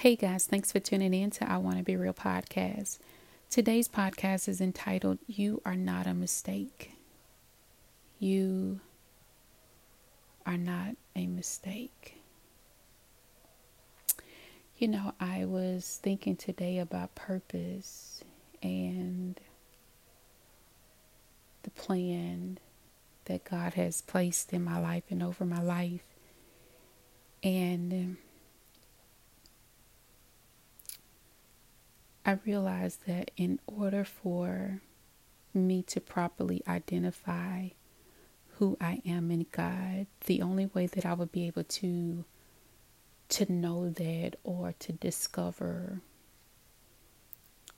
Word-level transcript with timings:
Hey 0.00 0.16
guys, 0.16 0.46
thanks 0.46 0.72
for 0.72 0.80
tuning 0.80 1.12
in 1.12 1.28
to 1.32 1.44
I'Wanna 1.44 1.84
Be 1.84 1.94
Real 1.94 2.14
podcast. 2.14 3.00
Today's 3.50 3.86
podcast 3.86 4.48
is 4.48 4.58
entitled 4.58 5.18
You 5.26 5.60
Are 5.66 5.76
Not 5.76 6.06
a 6.06 6.14
Mistake. 6.14 6.92
You 8.18 8.80
are 10.46 10.56
not 10.56 10.96
a 11.14 11.26
mistake. 11.26 12.22
You 14.78 14.88
know, 14.88 15.12
I 15.20 15.44
was 15.44 16.00
thinking 16.02 16.34
today 16.34 16.78
about 16.78 17.14
purpose 17.14 18.24
and 18.62 19.38
the 21.62 21.70
plan 21.72 22.56
that 23.26 23.44
God 23.44 23.74
has 23.74 24.00
placed 24.00 24.54
in 24.54 24.64
my 24.64 24.80
life 24.80 25.04
and 25.10 25.22
over 25.22 25.44
my 25.44 25.60
life. 25.60 26.04
And 27.42 28.16
I 32.24 32.38
realized 32.44 33.06
that 33.06 33.30
in 33.36 33.60
order 33.66 34.04
for 34.04 34.82
me 35.54 35.82
to 35.84 36.00
properly 36.00 36.62
identify 36.68 37.68
who 38.58 38.76
I 38.80 39.00
am 39.06 39.30
in 39.30 39.46
God, 39.50 40.06
the 40.26 40.42
only 40.42 40.66
way 40.66 40.86
that 40.86 41.06
I 41.06 41.14
would 41.14 41.32
be 41.32 41.46
able 41.46 41.64
to 41.64 42.24
to 43.30 43.52
know 43.52 43.88
that 43.88 44.34
or 44.42 44.74
to 44.80 44.92
discover 44.92 46.00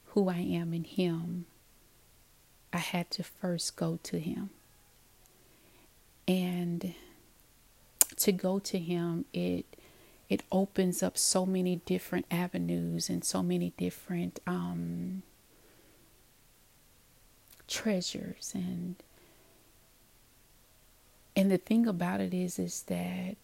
who 0.06 0.28
I 0.30 0.38
am 0.38 0.72
in 0.72 0.84
him, 0.84 1.45
I 2.72 2.78
had 2.78 3.11
to 3.12 3.22
first 3.22 3.77
go 3.77 3.98
to 4.02 4.19
him. 4.19 4.48
And 6.27 6.95
to 8.16 8.33
go 8.33 8.59
to 8.61 8.78
him, 8.78 9.27
it 9.34 9.66
it 10.32 10.42
opens 10.50 11.02
up 11.02 11.18
so 11.18 11.45
many 11.45 11.77
different 11.84 12.24
avenues 12.30 13.10
and 13.10 13.22
so 13.22 13.42
many 13.42 13.74
different 13.77 14.41
um, 14.46 15.22
treasures. 17.69 18.52
And 18.55 18.97
and 21.36 21.50
the 21.50 21.58
thing 21.58 21.86
about 21.86 22.22
it 22.22 22.33
is 22.33 22.58
is 22.58 22.84
that 22.84 23.36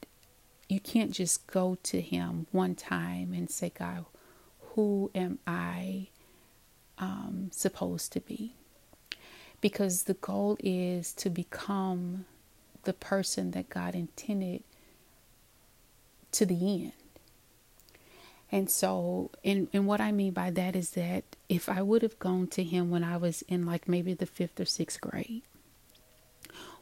you 0.66 0.80
can't 0.80 1.12
just 1.12 1.46
go 1.46 1.76
to 1.82 2.00
him 2.00 2.46
one 2.52 2.74
time 2.74 3.34
and 3.34 3.50
say 3.50 3.70
god 3.70 4.06
who 4.74 5.10
am 5.14 5.38
i 5.46 6.08
um, 6.98 7.50
supposed 7.52 8.12
to 8.14 8.20
be? 8.20 8.54
Because 9.60 10.04
the 10.04 10.14
goal 10.14 10.56
is 10.60 11.12
to 11.14 11.28
become 11.28 12.24
the 12.84 12.94
person 12.94 13.50
that 13.50 13.68
god 13.68 13.94
intended 13.94 14.62
to 16.32 16.46
the 16.46 16.82
end. 16.82 16.92
And 18.50 18.70
so, 18.70 19.30
and, 19.44 19.68
and 19.72 19.86
what 19.86 20.00
I 20.00 20.10
mean 20.10 20.32
by 20.32 20.50
that 20.50 20.74
is 20.74 20.90
that 20.90 21.24
if 21.48 21.68
I 21.68 21.82
would 21.82 22.02
have 22.02 22.18
gone 22.18 22.46
to 22.48 22.62
him 22.62 22.90
when 22.90 23.04
I 23.04 23.16
was 23.16 23.42
in 23.42 23.66
like 23.66 23.88
maybe 23.88 24.14
the 24.14 24.26
fifth 24.26 24.58
or 24.58 24.64
sixth 24.64 25.00
grade, 25.00 25.42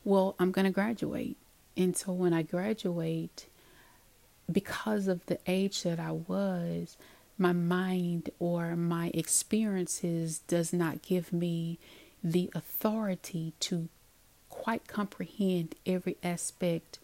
well, 0.05 0.37
I'm 0.39 0.53
going 0.53 0.67
to 0.67 0.71
graduate. 0.71 1.37
And 1.77 1.97
so 1.97 2.13
when 2.13 2.33
I 2.33 2.43
graduate, 2.43 3.47
because 4.51 5.09
of 5.09 5.27
the 5.27 5.39
age 5.47 5.83
that 5.83 5.99
I 5.99 6.13
was, 6.13 6.97
my 7.37 7.53
mind 7.53 8.31
or 8.39 8.77
my 8.77 9.11
experiences 9.13 10.39
does 10.47 10.73
not 10.73 11.03
give 11.03 11.33
me 11.33 11.79
the 12.23 12.51
authority 12.55 13.53
to 13.61 13.89
quite 14.49 14.87
comprehend 14.87 15.75
every 15.85 16.17
aspect 16.23 16.99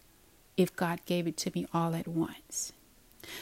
if 0.57 0.75
God 0.75 0.99
gave 1.05 1.27
it 1.27 1.37
to 1.37 1.51
me 1.53 1.67
all 1.73 1.95
at 1.95 2.07
once. 2.07 2.73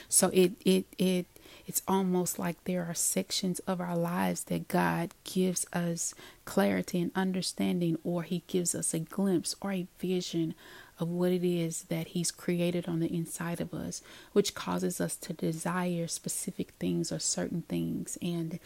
So 0.10 0.30
it 0.34 0.54
it 0.66 0.86
it 0.98 1.26
it's 1.68 1.82
almost 1.88 2.40
like 2.40 2.64
there 2.64 2.86
are 2.86 2.94
sections 2.94 3.60
of 3.60 3.80
our 3.80 3.96
lives 3.96 4.46
that 4.46 4.68
God 4.68 5.14
gives 5.24 5.66
us 5.74 6.14
clarity 6.46 7.00
and 7.02 7.12
understanding 7.16 7.98
or 8.04 8.24
he 8.24 8.44
gives 8.48 8.76
us 8.76 8.94
a 8.94 9.00
glimpse 9.00 9.56
or 9.62 9.72
a 9.72 9.88
vision 10.00 10.56
of 11.00 11.08
what 11.10 11.32
it 11.32 11.44
is 11.44 11.84
that 11.84 12.10
he's 12.10 12.32
created 12.32 12.88
on 12.88 13.00
the 13.00 13.14
inside 13.14 13.60
of 13.60 13.74
us 13.74 14.02
which 14.34 14.54
causes 14.54 15.02
us 15.02 15.16
to 15.16 15.34
desire 15.34 16.08
specific 16.08 16.72
things 16.80 17.12
or 17.12 17.20
certain 17.20 17.64
things 17.64 18.18
and 18.22 18.60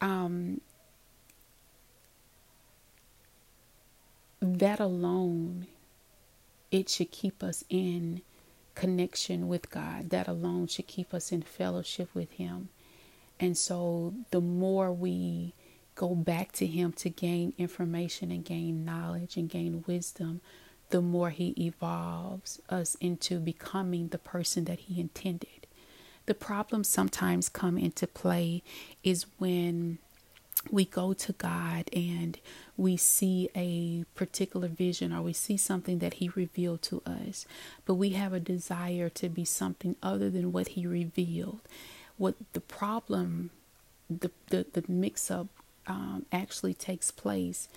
um 0.00 0.60
that 4.40 4.80
alone 4.80 5.66
it 6.72 6.88
should 6.88 7.12
keep 7.12 7.44
us 7.44 7.62
in 7.68 8.22
connection 8.74 9.46
with 9.46 9.70
God. 9.70 10.10
That 10.10 10.26
alone 10.26 10.66
should 10.66 10.88
keep 10.88 11.14
us 11.14 11.30
in 11.30 11.42
fellowship 11.42 12.08
with 12.14 12.32
Him. 12.32 12.70
And 13.38 13.56
so 13.56 14.14
the 14.30 14.40
more 14.40 14.90
we 14.90 15.54
go 15.94 16.14
back 16.14 16.52
to 16.52 16.66
Him 16.66 16.92
to 16.94 17.10
gain 17.10 17.52
information 17.58 18.32
and 18.32 18.44
gain 18.44 18.84
knowledge 18.84 19.36
and 19.36 19.48
gain 19.48 19.84
wisdom, 19.86 20.40
the 20.88 21.02
more 21.02 21.30
He 21.30 21.50
evolves 21.58 22.60
us 22.70 22.96
into 23.00 23.38
becoming 23.38 24.08
the 24.08 24.18
person 24.18 24.64
that 24.64 24.80
He 24.80 24.98
intended. 24.98 25.66
The 26.24 26.34
problems 26.34 26.88
sometimes 26.88 27.48
come 27.48 27.76
into 27.76 28.06
play 28.06 28.62
is 29.04 29.26
when 29.38 29.98
we 30.70 30.84
go 30.84 31.12
to 31.12 31.32
God 31.32 31.90
and 31.92 32.38
we 32.76 32.96
see 32.96 33.50
a 33.56 34.04
particular 34.14 34.68
vision 34.68 35.12
or 35.12 35.22
we 35.22 35.32
see 35.32 35.56
something 35.56 35.98
that 35.98 36.14
He 36.14 36.30
revealed 36.30 36.82
to 36.82 37.02
us, 37.04 37.46
but 37.84 37.94
we 37.94 38.10
have 38.10 38.32
a 38.32 38.40
desire 38.40 39.08
to 39.10 39.28
be 39.28 39.44
something 39.44 39.96
other 40.02 40.30
than 40.30 40.52
what 40.52 40.68
He 40.68 40.86
revealed. 40.86 41.60
What 42.16 42.36
the 42.52 42.60
problem, 42.60 43.50
the, 44.08 44.30
the, 44.50 44.66
the 44.72 44.84
mix 44.88 45.30
up 45.30 45.48
um, 45.86 46.26
actually 46.32 46.74
takes 46.74 47.10
place 47.10 47.68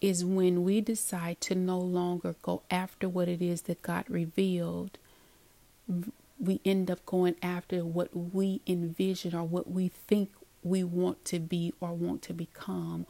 is 0.00 0.24
when 0.24 0.64
we 0.64 0.80
decide 0.80 1.40
to 1.40 1.54
no 1.54 1.78
longer 1.78 2.34
go 2.42 2.62
after 2.70 3.08
what 3.08 3.28
it 3.28 3.40
is 3.40 3.62
that 3.62 3.80
God 3.82 4.04
revealed. 4.08 4.98
We 6.38 6.60
end 6.64 6.90
up 6.90 7.06
going 7.06 7.36
after 7.42 7.84
what 7.84 8.10
we 8.14 8.60
envision 8.66 9.34
or 9.34 9.44
what 9.44 9.70
we 9.70 9.88
think 9.88 10.30
we 10.64 10.82
want 10.82 11.24
to 11.26 11.38
be 11.38 11.72
or 11.80 11.92
want 11.92 12.22
to 12.22 12.32
become. 12.32 13.06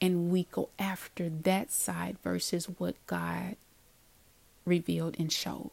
And 0.00 0.30
we 0.30 0.48
go 0.50 0.70
after 0.78 1.28
that 1.28 1.70
side 1.70 2.16
versus 2.24 2.66
what 2.66 2.96
God 3.06 3.56
revealed 4.64 5.16
and 5.18 5.30
showed. 5.30 5.70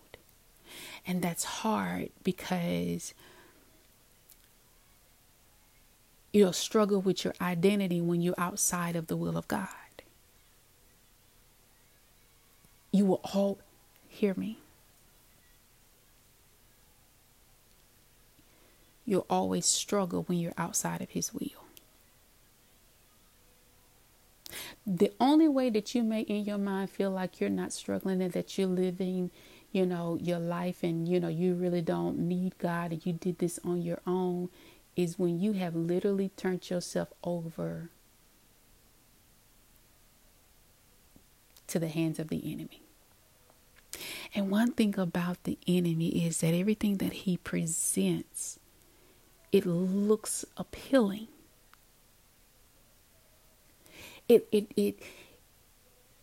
And 1.08 1.22
that's 1.22 1.44
hard 1.44 2.10
because 2.24 3.14
you'll 6.32 6.54
struggle 6.54 7.02
with 7.02 7.26
your 7.26 7.34
identity 7.42 8.02
when 8.02 8.22
you're 8.22 8.36
outside 8.38 8.96
of 8.96 9.08
the 9.08 9.18
will 9.18 9.38
of 9.38 9.48
God. 9.48 9.68
You 12.92 13.06
will 13.06 13.22
all 13.34 13.60
hear 14.08 14.34
me. 14.36 14.61
You'll 19.12 19.26
always 19.30 19.66
struggle 19.66 20.24
when 20.24 20.40
you're 20.40 20.54
outside 20.58 21.02
of 21.02 21.10
His 21.10 21.34
will. 21.34 21.66
The 24.88 25.12
only 25.20 25.50
way 25.50 25.70
that 25.70 25.94
you 25.94 26.02
may 26.02 26.22
in 26.22 26.46
your 26.46 26.58
mind 26.58 26.92
feel 26.92 27.12
like 27.12 27.42
you're 27.42 27.50
not 27.50 27.74
struggling 27.74 28.22
and 28.22 28.32
that 28.32 28.58
you're 28.58 28.70
living, 28.70 29.30
you 29.74 29.86
know, 29.86 30.18
your 30.22 30.40
life 30.40 30.82
and, 30.82 31.10
you 31.10 31.20
know, 31.20 31.28
you 31.28 31.56
really 31.56 31.82
don't 31.82 32.20
need 32.20 32.58
God 32.58 32.94
and 32.94 33.06
you 33.06 33.12
did 33.12 33.40
this 33.40 33.60
on 33.66 33.82
your 33.82 34.00
own 34.08 34.48
is 34.96 35.20
when 35.20 35.42
you 35.42 35.52
have 35.52 35.76
literally 35.76 36.30
turned 36.38 36.70
yourself 36.70 37.10
over 37.22 37.90
to 41.68 41.80
the 41.80 41.90
hands 41.90 42.18
of 42.18 42.30
the 42.30 42.50
enemy. 42.50 42.82
And 44.34 44.50
one 44.50 44.72
thing 44.72 44.98
about 44.98 45.44
the 45.44 45.58
enemy 45.68 46.26
is 46.26 46.38
that 46.40 46.54
everything 46.54 46.96
that 47.00 47.12
he 47.12 47.36
presents 47.36 48.58
it 49.52 49.66
looks 49.66 50.46
appealing. 50.58 51.28
It 54.30 54.48
it 54.52 54.72
it 54.76 55.00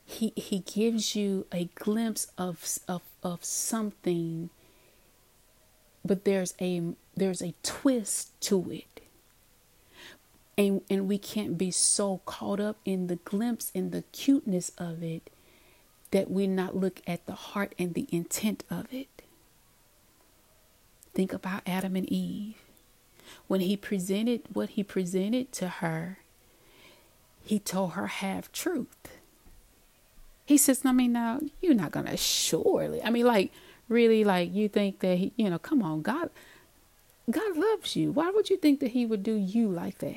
he 0.04 0.32
he 0.36 0.60
gives 0.60 1.14
you 1.14 1.46
a 1.52 1.68
glimpse 1.74 2.28
of 2.38 2.64
of 2.88 3.02
of 3.22 3.44
something 3.44 4.50
but 6.04 6.24
there's 6.24 6.54
a 6.60 6.94
there's 7.16 7.42
a 7.42 7.54
twist 7.62 8.40
to 8.40 8.70
it. 8.70 9.00
And 10.56 10.80
and 10.90 11.06
we 11.06 11.18
can't 11.18 11.58
be 11.58 11.70
so 11.70 12.22
caught 12.24 12.60
up 12.60 12.78
in 12.84 13.06
the 13.06 13.16
glimpse 13.16 13.70
and 13.74 13.92
the 13.92 14.02
cuteness 14.12 14.72
of 14.78 15.02
it 15.02 15.30
that 16.10 16.30
we 16.30 16.46
not 16.46 16.74
look 16.74 17.02
at 17.06 17.26
the 17.26 17.34
heart 17.34 17.74
and 17.78 17.92
the 17.92 18.08
intent 18.10 18.64
of 18.70 18.92
it. 18.92 19.22
Think 21.14 21.32
about 21.32 21.62
Adam 21.66 21.94
and 21.94 22.10
Eve 22.10 22.56
when 23.46 23.60
he 23.60 23.76
presented 23.76 24.42
what 24.52 24.70
he 24.70 24.82
presented 24.82 25.52
to 25.52 25.68
her, 25.68 26.18
he 27.44 27.58
told 27.58 27.92
her 27.92 28.06
half 28.06 28.52
truth. 28.52 29.18
He 30.44 30.56
says, 30.56 30.82
I 30.84 30.92
mean, 30.92 31.12
now 31.12 31.40
you're 31.60 31.74
not 31.74 31.92
gonna 31.92 32.16
surely. 32.16 33.02
I 33.02 33.10
mean, 33.10 33.26
like, 33.26 33.52
really, 33.88 34.24
like 34.24 34.54
you 34.54 34.68
think 34.68 35.00
that 35.00 35.18
he, 35.18 35.32
you 35.36 35.50
know, 35.50 35.58
come 35.58 35.82
on, 35.82 36.02
God. 36.02 36.30
God 37.30 37.56
loves 37.56 37.94
you. 37.94 38.10
Why 38.10 38.30
would 38.30 38.48
you 38.48 38.56
think 38.56 38.80
that 38.80 38.92
He 38.92 39.04
would 39.04 39.22
do 39.22 39.34
you 39.34 39.68
like 39.68 39.98
that? 39.98 40.16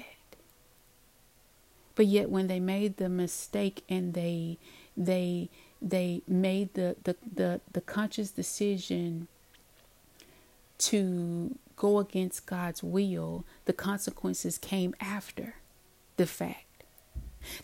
But 1.96 2.06
yet, 2.06 2.30
when 2.30 2.48
they 2.48 2.60
made 2.60 2.98
the 2.98 3.10
mistake 3.10 3.84
and 3.90 4.14
they 4.14 4.58
they 4.96 5.50
they 5.82 6.22
made 6.28 6.74
the 6.74 6.96
the 7.04 7.16
the, 7.36 7.62
the 7.74 7.82
conscious 7.82 8.32
decision 8.32 9.28
to 10.80 11.58
go 11.82 11.98
against 11.98 12.46
God's 12.46 12.84
will, 12.84 13.44
the 13.66 13.74
consequences 13.74 14.60
came 14.60 14.94
after 15.02 15.56
the 16.16 16.28
fact. 16.28 16.84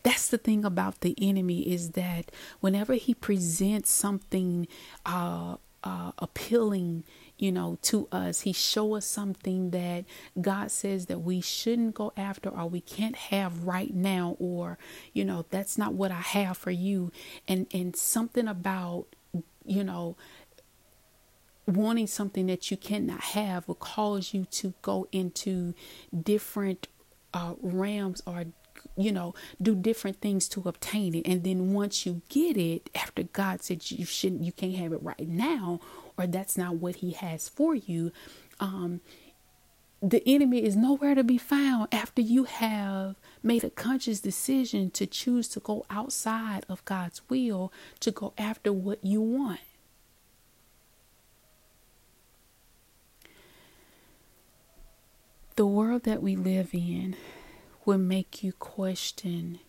That's 0.01 0.27
the 0.27 0.39
thing 0.39 0.65
about 0.65 1.01
the 1.01 1.15
enemy 1.21 1.71
is 1.71 1.91
that 1.91 2.31
whenever 2.59 2.95
he 2.95 3.13
presents 3.13 3.91
something 3.91 4.67
uh, 5.05 5.57
uh, 5.83 6.13
appealing, 6.17 7.03
you 7.37 7.51
know, 7.51 7.77
to 7.83 8.07
us, 8.11 8.41
he 8.41 8.53
show 8.53 8.95
us 8.95 9.05
something 9.05 9.69
that 9.69 10.05
God 10.41 10.71
says 10.71 11.05
that 11.05 11.19
we 11.19 11.39
shouldn't 11.39 11.93
go 11.93 12.11
after 12.17 12.49
or 12.49 12.67
we 12.67 12.81
can't 12.81 13.15
have 13.15 13.65
right 13.65 13.93
now, 13.93 14.35
or 14.39 14.79
you 15.13 15.25
know, 15.25 15.45
that's 15.51 15.77
not 15.77 15.93
what 15.93 16.09
I 16.09 16.21
have 16.21 16.57
for 16.57 16.71
you, 16.71 17.11
and 17.47 17.67
and 17.71 17.95
something 17.95 18.47
about 18.47 19.05
you 19.63 19.83
know 19.83 20.17
wanting 21.67 22.07
something 22.07 22.47
that 22.47 22.71
you 22.71 22.77
cannot 22.77 23.21
have 23.21 23.67
will 23.67 23.75
cause 23.75 24.33
you 24.33 24.45
to 24.45 24.73
go 24.81 25.07
into 25.11 25.73
different 26.23 26.87
uh, 27.33 27.53
realms 27.61 28.21
or 28.25 28.45
you 28.95 29.11
know 29.11 29.35
do 29.61 29.75
different 29.75 30.21
things 30.21 30.47
to 30.47 30.61
obtain 30.65 31.13
it 31.13 31.27
and 31.27 31.43
then 31.43 31.73
once 31.73 32.05
you 32.05 32.21
get 32.29 32.55
it 32.55 32.89
after 32.95 33.23
god 33.23 33.61
said 33.61 33.91
you 33.91 34.05
shouldn't 34.05 34.43
you 34.43 34.51
can't 34.51 34.75
have 34.75 34.93
it 34.93 35.01
right 35.01 35.27
now 35.27 35.79
or 36.17 36.25
that's 36.25 36.57
not 36.57 36.75
what 36.75 36.97
he 36.97 37.11
has 37.11 37.49
for 37.49 37.75
you 37.75 38.11
um 38.59 39.01
the 40.01 40.21
enemy 40.27 40.63
is 40.63 40.75
nowhere 40.75 41.15
to 41.15 41.23
be 41.23 41.37
found 41.37 41.87
after 41.91 42.21
you 42.21 42.43
have 42.43 43.15
made 43.41 43.63
a 43.63 43.69
conscious 43.69 44.19
decision 44.19 44.91
to 44.91 45.07
choose 45.07 45.47
to 45.49 45.59
go 45.59 45.85
outside 45.89 46.65
of 46.69 46.85
God's 46.85 47.21
will 47.29 47.73
to 48.01 48.11
go 48.11 48.33
after 48.37 48.71
what 48.71 49.03
you 49.03 49.21
want. 49.21 49.59
The 55.57 55.65
world 55.65 56.03
that 56.03 56.21
we 56.21 56.35
live 56.35 56.69
in 56.73 57.15
will 57.83 57.97
make 57.97 58.43
you 58.43 58.53
question 58.53 59.59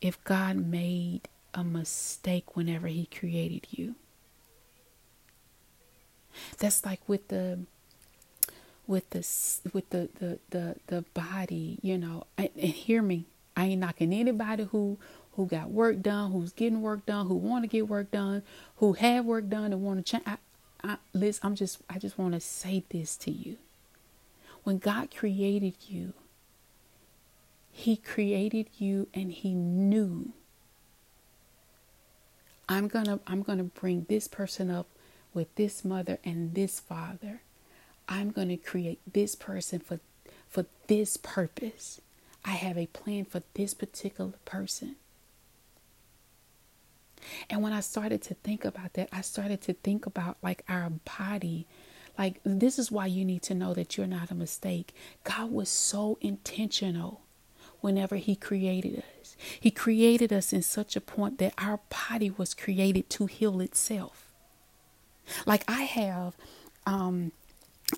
if 0.00 0.22
God 0.24 0.56
made 0.56 1.28
a 1.54 1.62
mistake 1.62 2.56
whenever 2.56 2.88
He 2.88 3.06
created 3.06 3.68
you. 3.70 3.94
That's 6.58 6.84
like 6.84 7.08
with 7.08 7.28
the 7.28 7.60
with 8.88 9.10
the 9.10 9.18
with 9.72 9.90
the 9.90 10.08
the 10.18 10.40
the, 10.50 10.76
the 10.88 11.04
body, 11.14 11.78
you 11.80 11.96
know. 11.96 12.24
And, 12.36 12.50
and 12.56 12.70
hear 12.70 13.00
me, 13.00 13.26
I 13.56 13.66
ain't 13.66 13.80
knocking 13.80 14.12
anybody 14.12 14.64
who 14.64 14.98
who 15.34 15.46
got 15.46 15.70
work 15.70 16.02
done, 16.02 16.32
who's 16.32 16.52
getting 16.52 16.82
work 16.82 17.06
done, 17.06 17.28
who 17.28 17.36
want 17.36 17.62
to 17.62 17.68
get 17.68 17.88
work 17.88 18.10
done, 18.10 18.42
who 18.78 18.94
have 18.94 19.24
work 19.24 19.48
done 19.48 19.72
and 19.72 19.82
want 19.84 20.04
to 20.04 20.12
change. 20.12 20.24
I, 20.26 20.38
I, 20.82 20.96
Liz, 21.12 21.38
I'm 21.44 21.54
just 21.54 21.78
I 21.88 22.00
just 22.00 22.18
want 22.18 22.34
to 22.34 22.40
say 22.40 22.82
this 22.90 23.16
to 23.18 23.30
you. 23.30 23.58
When 24.64 24.78
God 24.78 25.14
created 25.14 25.74
you, 25.88 26.14
He 27.70 27.96
created 27.96 28.68
you 28.78 29.08
and 29.14 29.30
He 29.30 29.54
knew 29.54 30.32
I'm 32.68 32.88
gonna 32.88 33.20
I'm 33.26 33.42
gonna 33.42 33.64
bring 33.64 34.06
this 34.08 34.28
person 34.28 34.70
up 34.70 34.86
with 35.32 35.54
this 35.56 35.84
mother 35.84 36.18
and 36.24 36.54
this 36.54 36.80
father. 36.80 37.42
I'm 38.08 38.30
gonna 38.30 38.56
create 38.56 39.00
this 39.10 39.34
person 39.34 39.80
for 39.80 40.00
for 40.48 40.66
this 40.86 41.16
purpose. 41.16 42.00
I 42.44 42.52
have 42.52 42.78
a 42.78 42.86
plan 42.86 43.24
for 43.24 43.42
this 43.54 43.74
particular 43.74 44.34
person. 44.44 44.96
And 47.48 47.62
when 47.62 47.72
I 47.72 47.80
started 47.80 48.20
to 48.22 48.34
think 48.34 48.64
about 48.64 48.92
that, 48.94 49.08
I 49.10 49.22
started 49.22 49.62
to 49.62 49.72
think 49.72 50.04
about 50.04 50.36
like 50.42 50.62
our 50.68 50.90
body 50.90 51.66
like, 52.18 52.40
this 52.44 52.78
is 52.78 52.92
why 52.92 53.06
you 53.06 53.24
need 53.24 53.42
to 53.42 53.54
know 53.54 53.74
that 53.74 53.96
you're 53.96 54.06
not 54.06 54.30
a 54.30 54.34
mistake. 54.34 54.94
God 55.24 55.50
was 55.50 55.68
so 55.68 56.18
intentional 56.20 57.22
whenever 57.80 58.16
He 58.16 58.36
created 58.36 59.02
us. 59.20 59.36
He 59.60 59.70
created 59.70 60.32
us 60.32 60.52
in 60.52 60.62
such 60.62 60.96
a 60.96 61.00
point 61.00 61.38
that 61.38 61.54
our 61.58 61.80
body 62.08 62.30
was 62.30 62.54
created 62.54 63.10
to 63.10 63.26
heal 63.26 63.60
itself. 63.60 64.32
Like, 65.46 65.64
I 65.68 65.82
have, 65.82 66.36
um, 66.86 67.32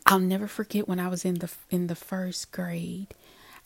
I'll 0.07 0.19
never 0.21 0.47
forget 0.47 0.89
when 0.89 1.01
I 1.01 1.09
was 1.09 1.25
in 1.25 1.37
the 1.37 1.51
in 1.71 1.87
the 1.89 1.95
first 1.95 2.53
grade 2.53 3.09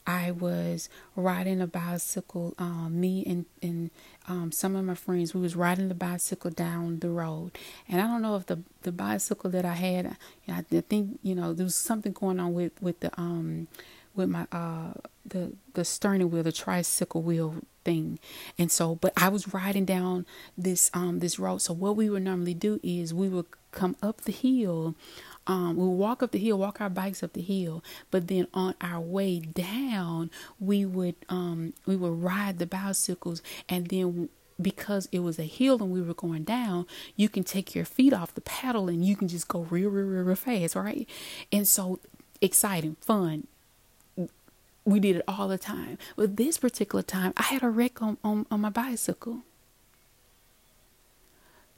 I 0.05 0.31
was 0.31 0.89
riding 1.15 1.61
a 1.61 1.67
bicycle. 1.67 2.53
Um, 2.57 2.99
me 2.99 3.23
and 3.25 3.45
and 3.61 3.91
um, 4.27 4.51
some 4.51 4.75
of 4.75 4.85
my 4.85 4.95
friends, 4.95 5.33
we 5.33 5.41
was 5.41 5.55
riding 5.55 5.87
the 5.87 5.95
bicycle 5.95 6.51
down 6.51 6.99
the 6.99 7.09
road, 7.09 7.57
and 7.87 8.01
I 8.01 8.07
don't 8.07 8.21
know 8.21 8.35
if 8.35 8.45
the 8.45 8.59
the 8.81 8.91
bicycle 8.91 9.49
that 9.51 9.65
I 9.65 9.73
had, 9.73 10.17
know, 10.47 10.63
I 10.71 10.81
think 10.81 11.19
you 11.21 11.35
know 11.35 11.53
there 11.53 11.65
was 11.65 11.75
something 11.75 12.13
going 12.13 12.39
on 12.39 12.53
with 12.53 12.73
with 12.81 12.99
the 13.01 13.11
um 13.19 13.67
with 14.15 14.29
my 14.29 14.47
uh 14.51 14.93
the 15.25 15.53
the 15.73 15.85
steering 15.85 16.29
wheel, 16.29 16.43
the 16.43 16.51
tricycle 16.51 17.21
wheel 17.21 17.55
thing, 17.83 18.19
and 18.57 18.71
so 18.71 18.95
but 18.95 19.13
I 19.17 19.29
was 19.29 19.53
riding 19.53 19.85
down 19.85 20.25
this 20.57 20.89
um 20.93 21.19
this 21.19 21.39
road. 21.39 21.61
So 21.61 21.73
what 21.73 21.95
we 21.95 22.09
would 22.09 22.23
normally 22.23 22.53
do 22.53 22.79
is 22.83 23.13
we 23.13 23.29
would 23.29 23.45
come 23.71 23.95
up 24.01 24.21
the 24.21 24.31
hill 24.31 24.95
um, 25.47 25.75
we 25.75 25.83
would 25.85 25.91
walk 25.93 26.21
up 26.21 26.31
the 26.31 26.39
hill, 26.39 26.57
walk 26.57 26.79
our 26.81 26.89
bikes 26.89 27.23
up 27.23 27.33
the 27.33 27.41
hill, 27.41 27.83
but 28.11 28.27
then 28.27 28.47
on 28.53 28.75
our 28.79 28.99
way 28.99 29.39
down, 29.39 30.29
we 30.59 30.85
would 30.85 31.15
um, 31.29 31.73
we 31.85 31.95
would 31.95 32.23
ride 32.23 32.59
the 32.59 32.67
bicycles, 32.67 33.41
and 33.67 33.87
then 33.87 34.29
because 34.61 35.09
it 35.11 35.19
was 35.19 35.39
a 35.39 35.43
hill 35.43 35.81
and 35.81 35.91
we 35.91 36.01
were 36.01 36.13
going 36.13 36.43
down, 36.43 36.85
you 37.15 37.27
can 37.27 37.43
take 37.43 37.73
your 37.73 37.85
feet 37.85 38.13
off 38.13 38.35
the 38.35 38.41
pedal 38.41 38.89
and 38.89 39.03
you 39.03 39.15
can 39.15 39.27
just 39.27 39.47
go 39.47 39.61
real, 39.71 39.89
real, 39.89 40.05
real, 40.05 40.23
real 40.23 40.35
fast, 40.35 40.75
right? 40.75 41.09
And 41.51 41.67
so 41.67 41.99
exciting, 42.41 42.95
fun. 43.01 43.47
We 44.91 44.99
did 44.99 45.17
it 45.17 45.23
all 45.27 45.47
the 45.47 45.57
time. 45.57 45.97
But 46.15 46.35
this 46.35 46.57
particular 46.57 47.03
time, 47.03 47.33
I 47.37 47.43
had 47.43 47.63
a 47.63 47.69
wreck 47.69 48.01
on, 48.01 48.17
on, 48.23 48.45
on 48.51 48.61
my 48.61 48.69
bicycle. 48.69 49.43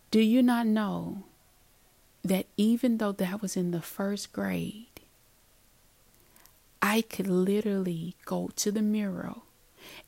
Do 0.09 0.19
you 0.19 0.41
not 0.41 0.67
know 0.67 1.23
that 2.23 2.47
even 2.57 2.97
though 2.97 3.11
that 3.11 3.41
was 3.41 3.55
in 3.55 3.71
the 3.71 3.81
first 3.81 4.33
grade, 4.33 4.87
I 6.81 7.01
could 7.01 7.27
literally 7.27 8.15
go 8.25 8.49
to 8.55 8.71
the 8.71 8.81
mirror 8.81 9.35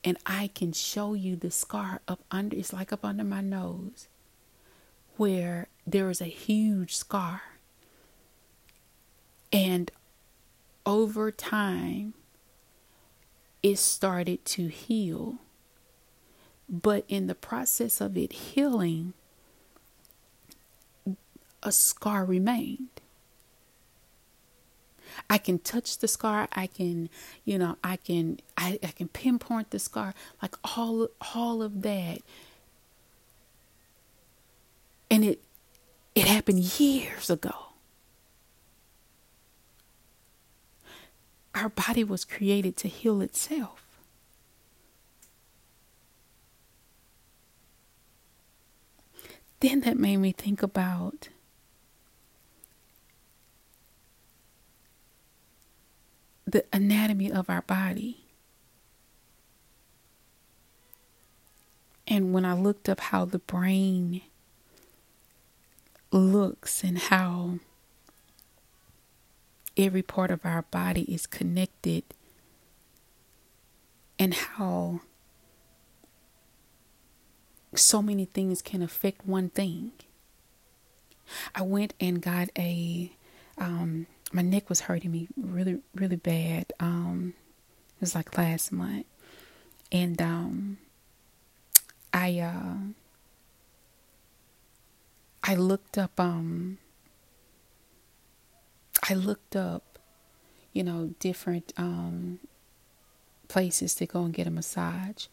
and 0.04 0.18
I 0.26 0.50
can 0.54 0.72
show 0.74 1.14
you 1.14 1.36
the 1.36 1.52
scar 1.52 2.02
up 2.08 2.22
under, 2.32 2.56
it's 2.56 2.74
like 2.74 2.92
up 2.92 3.06
under 3.06 3.24
my 3.24 3.42
nose, 3.42 4.08
where 5.18 5.68
there 5.86 6.10
is 6.10 6.22
a 6.22 6.26
huge 6.26 6.96
scar. 6.96 7.42
And 9.52 9.92
over 10.86 11.32
time, 11.32 12.14
it 13.66 13.80
started 13.80 14.46
to 14.46 14.68
heal. 14.68 15.40
But 16.70 17.04
in 17.08 17.26
the 17.26 17.34
process 17.34 18.00
of 18.00 18.16
it 18.16 18.32
healing, 18.32 19.14
a 21.64 21.72
scar 21.72 22.26
remained. 22.26 23.02
I 25.32 25.40
can 25.40 25.58
touch 25.58 25.98
the 25.98 26.08
scar. 26.08 26.48
I 26.54 26.68
can, 26.68 27.10
you 27.44 27.58
know, 27.58 27.76
I 27.84 27.96
can, 27.98 28.40
I, 28.56 28.78
I 28.84 28.92
can 28.92 29.08
pinpoint 29.08 29.72
the 29.72 29.80
scar, 29.80 30.14
like 30.44 30.54
all, 30.78 31.08
all 31.34 31.64
of 31.64 31.82
that. 31.82 32.20
And 35.10 35.26
it, 35.26 35.42
it 36.14 36.26
happened 36.28 36.60
years 36.80 37.32
ago. 37.32 37.65
Our 41.56 41.70
body 41.70 42.04
was 42.04 42.26
created 42.26 42.76
to 42.78 42.90
heal 42.90 43.22
itself. 43.22 43.82
Then 49.62 49.80
that 49.82 49.98
made 49.98 50.18
me 50.18 50.34
think 50.34 50.62
about 50.62 51.30
the 56.46 56.66
anatomy 56.74 57.32
of 57.32 57.50
our 57.50 57.62
body. 57.62 58.26
And 62.08 62.34
when 62.34 62.46
I 62.46 62.54
looked 62.54 62.88
up 62.90 63.00
how 63.00 63.26
the 63.26 63.40
brain 63.40 64.22
looks 66.12 66.84
and 66.84 66.98
how 66.98 67.60
every 69.78 70.02
part 70.02 70.32
of 70.32 70.46
our 70.46 70.64
body 70.64 71.02
is 71.04 71.28
connected 71.28 72.04
and 74.18 74.34
how 74.34 75.02
so 77.74 78.02
many 78.02 78.26
things 78.26 78.62
can 78.62 78.82
affect 78.82 79.26
one 79.26 79.50
thing. 79.50 79.92
I 81.54 81.62
went 81.64 81.94
and 82.00 82.22
got 82.22 82.50
a 82.58 83.12
um, 83.58 84.08
my 84.32 84.42
neck 84.42 84.70
was 84.70 84.82
hurting 84.82 85.12
me 85.12 85.28
really, 85.38 85.80
really 85.94 86.16
bad. 86.18 86.74
Um, 86.80 87.34
it 87.96 88.02
was 88.02 88.16
like 88.16 88.38
last 88.38 88.72
month, 88.72 89.06
and 89.92 90.22
um, 90.22 90.78
I 92.14 92.40
uh, 92.40 92.92
I 95.44 95.56
looked 95.56 95.98
up 95.98 96.20
um, 96.20 96.78
I 99.04 99.14
looked 99.14 99.56
up, 99.56 100.00
you 100.74 100.84
know, 100.84 101.14
different 101.20 101.74
um 101.78 102.40
places 103.48 103.94
to 103.96 104.06
go 104.06 104.24
and 104.24 104.34
get 104.34 104.48
a 104.48 104.52
massage, 104.52 105.28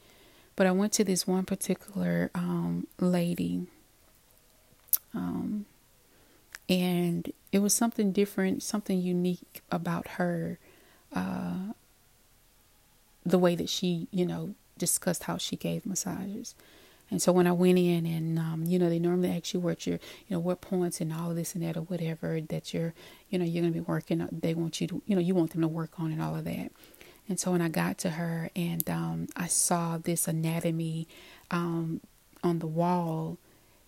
but 0.55 0.67
I 0.67 0.71
went 0.71 0.93
to 0.95 1.05
this 1.05 1.27
one 1.27 1.45
particular 1.45 2.31
um 2.35 2.87
lady. 3.01 3.67
Um, 5.15 5.67
and 6.69 7.31
it 7.51 7.59
was 7.59 7.75
something 7.75 8.13
different, 8.13 8.63
something 8.63 8.99
unique 8.99 9.63
about 9.71 10.09
her, 10.09 10.59
uh, 11.15 11.73
the 13.25 13.39
way 13.39 13.55
that 13.55 13.69
she, 13.69 14.09
you 14.11 14.25
know, 14.25 14.55
discussed 14.79 15.25
how 15.25 15.37
she 15.37 15.55
gave 15.55 15.85
massages. 15.85 16.55
And 17.13 17.21
so 17.21 17.31
when 17.31 17.47
I 17.47 17.53
went 17.53 17.79
in 17.79 18.07
and, 18.07 18.39
um, 18.39 18.65
you 18.67 18.79
know, 18.79 18.89
they 18.89 18.99
normally 18.99 19.31
ask 19.31 19.53
you 19.53 19.61
what 19.61 19.87
your, 19.87 19.97
you 20.27 20.35
know, 20.35 20.39
what 20.39 20.63
points 20.63 20.99
and 20.99 21.13
all 21.13 21.29
of 21.29 21.37
this 21.37 21.55
and 21.55 21.63
that 21.63 21.77
or 21.77 21.83
whatever 21.83 22.41
that 22.41 22.73
you're, 22.73 22.95
you 23.29 23.39
know, 23.39 23.45
you're 23.45 23.61
going 23.61 23.73
to 23.73 23.79
be 23.79 23.85
working. 23.85 24.27
They 24.33 24.55
want 24.55 24.81
you 24.81 24.87
to, 24.87 25.03
you 25.05 25.15
know, 25.15 25.21
you 25.21 25.35
want 25.35 25.53
them 25.53 25.61
to 25.61 25.69
work 25.69 26.01
on 26.01 26.11
and 26.11 26.23
all 26.23 26.35
of 26.35 26.45
that. 26.47 26.73
And 27.29 27.39
so 27.39 27.53
when 27.53 27.61
I 27.61 27.69
got 27.69 27.99
to 27.99 28.11
her 28.11 28.49
and 28.57 28.89
um, 28.89 29.27
I 29.37 29.47
saw 29.47 29.99
this 29.99 30.27
anatomy 30.27 31.07
um, 31.51 32.01
on 32.43 32.61
the 32.61 32.67
wall, 32.67 33.37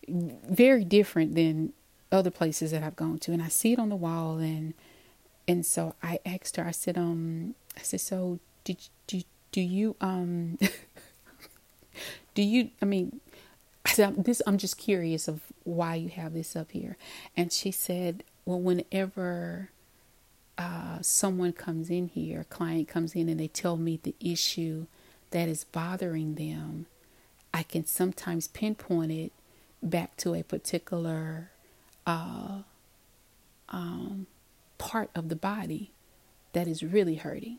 very 0.06 0.84
different 0.84 1.34
than 1.34 1.72
other 2.12 2.30
places 2.30 2.72
that 2.72 2.82
I've 2.82 2.96
gone 2.96 3.18
to, 3.20 3.32
and 3.32 3.42
I 3.42 3.48
see 3.48 3.72
it 3.72 3.78
on 3.78 3.88
the 3.88 3.96
wall, 3.96 4.36
and 4.36 4.74
and 5.48 5.64
so 5.64 5.94
I 6.02 6.20
asked 6.24 6.56
her. 6.56 6.64
I 6.64 6.70
said, 6.72 6.96
um, 6.96 7.54
I 7.76 7.80
said, 7.80 8.00
so 8.00 8.38
did 8.64 8.78
do 9.06 9.22
do 9.50 9.60
you 9.60 9.96
um 10.00 10.58
do 12.34 12.42
you? 12.42 12.70
I 12.80 12.84
mean, 12.84 13.20
I 13.84 13.90
said 13.90 14.24
this. 14.24 14.42
I'm 14.46 14.58
just 14.58 14.78
curious 14.78 15.28
of 15.28 15.40
why 15.64 15.94
you 15.96 16.08
have 16.10 16.34
this 16.34 16.56
up 16.56 16.72
here, 16.72 16.96
and 17.36 17.52
she 17.52 17.70
said, 17.70 18.24
well, 18.44 18.60
whenever. 18.60 19.70
Uh, 20.56 20.98
someone 21.00 21.52
comes 21.52 21.90
in 21.90 22.06
here, 22.06 22.42
a 22.42 22.44
client 22.44 22.86
comes 22.86 23.16
in, 23.16 23.28
and 23.28 23.40
they 23.40 23.48
tell 23.48 23.76
me 23.76 23.98
the 24.00 24.14
issue 24.20 24.86
that 25.34 25.48
is 25.48 25.64
bothering 25.64 26.36
them, 26.36 26.86
I 27.52 27.64
can 27.64 27.84
sometimes 27.86 28.46
pinpoint 28.46 29.10
it 29.10 29.32
back 29.82 30.16
to 30.18 30.32
a 30.34 30.44
particular 30.44 31.50
uh, 32.06 32.60
um, 33.68 34.28
part 34.78 35.10
of 35.12 35.28
the 35.30 35.36
body 35.36 35.90
that 36.52 36.68
is 36.68 36.84
really 36.84 37.16
hurting. 37.16 37.58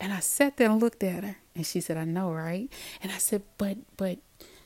And 0.00 0.12
I 0.12 0.20
sat 0.20 0.56
there 0.56 0.70
and 0.70 0.80
looked 0.80 1.02
at 1.04 1.24
her, 1.24 1.36
and 1.54 1.66
she 1.66 1.80
said, 1.80 1.96
"I 1.96 2.04
know, 2.04 2.32
right?" 2.32 2.70
And 3.02 3.12
I 3.12 3.18
said, 3.18 3.42
"But, 3.58 3.78
but." 3.96 4.18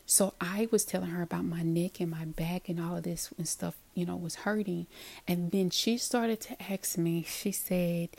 So 0.06 0.34
I 0.38 0.68
was 0.70 0.84
telling 0.84 1.08
her 1.10 1.22
about 1.22 1.46
my 1.46 1.62
neck 1.62 1.98
and 1.98 2.10
my 2.10 2.26
back 2.26 2.68
and 2.68 2.78
all 2.78 2.94
of 2.98 3.04
this 3.04 3.32
and 3.38 3.48
stuff, 3.48 3.74
you 3.94 4.04
know, 4.04 4.16
was 4.16 4.34
hurting. 4.34 4.86
And 5.26 5.50
then 5.50 5.70
she 5.70 5.96
started 5.96 6.42
to 6.42 6.70
ask 6.70 6.98
me, 6.98 7.22
she 7.22 7.52
said, 7.52 8.10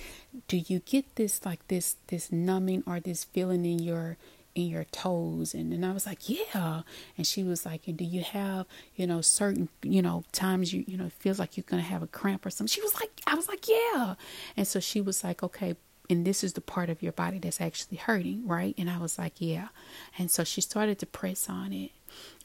Do 0.48 0.58
you 0.58 0.80
get 0.80 1.16
this 1.16 1.46
like 1.46 1.68
this 1.68 1.98
this 2.08 2.32
numbing 2.32 2.84
or 2.88 3.00
this 3.00 3.24
feeling 3.24 3.66
in 3.66 3.78
your 3.78 4.18
in 4.56 4.68
your 4.68 4.86
toes 4.86 5.54
and, 5.54 5.74
and 5.74 5.86
I 5.86 5.92
was 5.92 6.06
like 6.06 6.30
yeah 6.30 6.84
and 7.18 7.28
she 7.28 7.44
was 7.44 7.66
like 7.66 7.90
and 7.90 7.98
do 7.98 8.06
you 8.06 8.22
have 8.22 8.66
you 8.96 9.06
know 9.06 9.20
certain 9.20 9.68
you 9.84 10.02
know 10.02 10.24
times 10.32 10.74
you 10.74 10.86
you 10.88 10.96
know 10.96 11.08
it 11.08 11.12
feels 11.12 11.40
like 11.40 11.58
you're 11.58 11.66
gonna 11.68 11.82
have 11.82 12.02
a 12.02 12.08
cramp 12.08 12.46
or 12.46 12.50
something 12.50 12.72
she 12.72 12.82
was 12.82 12.96
like 12.96 13.12
I 13.28 13.36
was 13.36 13.50
like 13.50 13.68
yeah 13.68 14.16
and 14.56 14.66
so 14.66 14.80
she 14.80 15.02
was 15.02 15.26
like 15.26 15.44
okay 15.44 15.76
and 16.10 16.26
this 16.26 16.44
is 16.44 16.54
the 16.54 16.62
part 16.62 16.90
of 16.90 17.02
your 17.02 17.12
body 17.12 17.40
that's 17.40 17.62
actually 17.62 17.98
hurting 17.98 18.48
right 18.48 18.76
and 18.78 18.90
I 18.90 18.98
was 18.98 19.18
like 19.18 19.34
yeah 19.38 19.70
and 20.18 20.30
so 20.30 20.44
she 20.44 20.62
started 20.62 21.00
to 21.00 21.06
press 21.06 21.50
on 21.50 21.74
it 21.74 21.92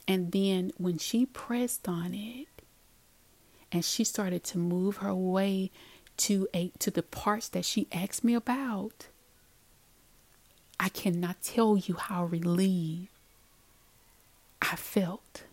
and 0.07 0.31
then 0.31 0.71
when 0.77 0.97
she 0.97 1.25
pressed 1.25 1.87
on 1.87 2.13
it 2.13 2.47
and 3.71 3.85
she 3.85 4.03
started 4.03 4.43
to 4.45 4.57
move 4.57 4.97
her 4.97 5.13
way 5.13 5.71
to 6.17 6.47
a 6.53 6.71
to 6.79 6.91
the 6.91 7.03
parts 7.03 7.47
that 7.49 7.65
she 7.65 7.87
asked 7.91 8.23
me 8.23 8.33
about 8.33 9.07
I 10.79 10.89
cannot 10.89 11.43
tell 11.43 11.77
you 11.77 11.93
how 11.93 12.25
relieved 12.25 13.09
I 14.61 14.75
felt. 14.75 15.43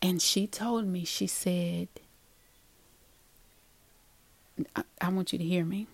And 0.00 0.22
she 0.22 0.46
told 0.46 0.86
me, 0.86 1.04
she 1.04 1.26
said, 1.26 1.88
I, 4.74 4.84
I, 5.00 5.08
want 5.10 5.32
you 5.32 5.38
to 5.38 5.44
hear 5.44 5.64
me. 5.64 5.86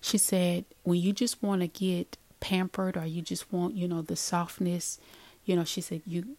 She 0.00 0.18
said, 0.18 0.64
when 0.82 1.00
you 1.00 1.12
just 1.12 1.42
want 1.42 1.60
to 1.62 1.68
get 1.68 2.16
pampered 2.40 2.96
or 2.96 3.06
you 3.06 3.22
just 3.22 3.52
want, 3.52 3.74
you 3.74 3.88
know, 3.88 4.02
the 4.02 4.16
softness, 4.16 4.98
you 5.44 5.56
know, 5.56 5.64
she 5.64 5.80
said, 5.80 6.02
you, 6.06 6.36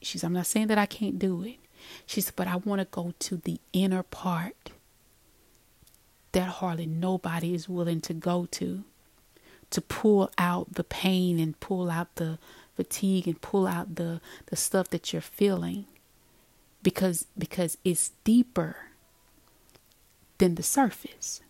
she 0.00 0.18
said, 0.18 0.26
I'm 0.26 0.32
not 0.32 0.46
saying 0.46 0.68
that 0.68 0.78
I 0.78 0.86
can't 0.86 1.18
do 1.18 1.42
it. 1.42 1.56
She 2.06 2.20
said, 2.20 2.34
but 2.36 2.46
I 2.46 2.56
want 2.56 2.80
to 2.80 2.86
go 2.90 3.12
to 3.18 3.36
the 3.36 3.58
inner 3.72 4.02
part 4.02 4.70
that 6.32 6.48
hardly 6.48 6.86
nobody 6.86 7.54
is 7.54 7.68
willing 7.68 8.00
to 8.02 8.14
go 8.14 8.46
to 8.52 8.84
to 9.70 9.80
pull 9.80 10.30
out 10.36 10.74
the 10.74 10.84
pain 10.84 11.38
and 11.38 11.58
pull 11.60 11.90
out 11.90 12.14
the 12.16 12.38
fatigue 12.76 13.26
and 13.26 13.40
pull 13.40 13.66
out 13.66 13.96
the 13.96 14.20
the 14.46 14.56
stuff 14.56 14.88
that 14.90 15.12
you're 15.12 15.22
feeling 15.22 15.86
because 16.82 17.26
because 17.36 17.78
it's 17.84 18.10
deeper 18.24 18.76
than 20.38 20.56
the 20.56 20.62
surface 20.62 21.40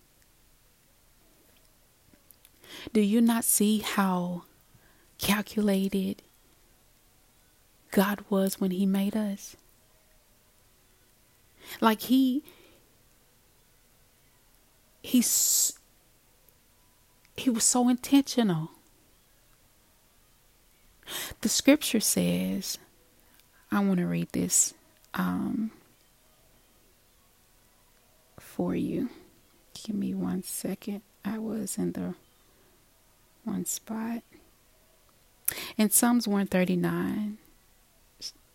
do 2.93 3.01
you 3.01 3.21
not 3.21 3.45
see 3.45 3.79
how 3.79 4.43
calculated 5.19 6.23
God 7.91 8.25
was 8.29 8.61
when 8.61 8.71
he 8.71 8.87
made 8.87 9.17
us 9.17 9.57
like 11.81 12.03
he 12.03 12.43
he's 15.03 15.79
he 17.37 17.51
was 17.51 17.65
so 17.65 17.89
intentional. 17.89 18.71
The 21.41 21.49
scripture 21.49 22.01
says, 22.01 22.79
I 23.71 23.81
want 23.81 23.99
to 23.99 24.07
read 24.07 24.29
this 24.33 24.75
um, 25.15 25.73
for 28.39 28.75
you. 28.75 29.09
Give 29.75 29.97
me 29.97 30.15
one 30.15 30.43
second. 30.43 31.03
I 31.25 31.39
was 31.39 31.79
in 31.79 31.93
the 31.93 32.15
one 33.45 33.65
spot. 33.65 34.23
In 35.77 35.91
Psalms 35.91 36.27
139, 36.27 37.39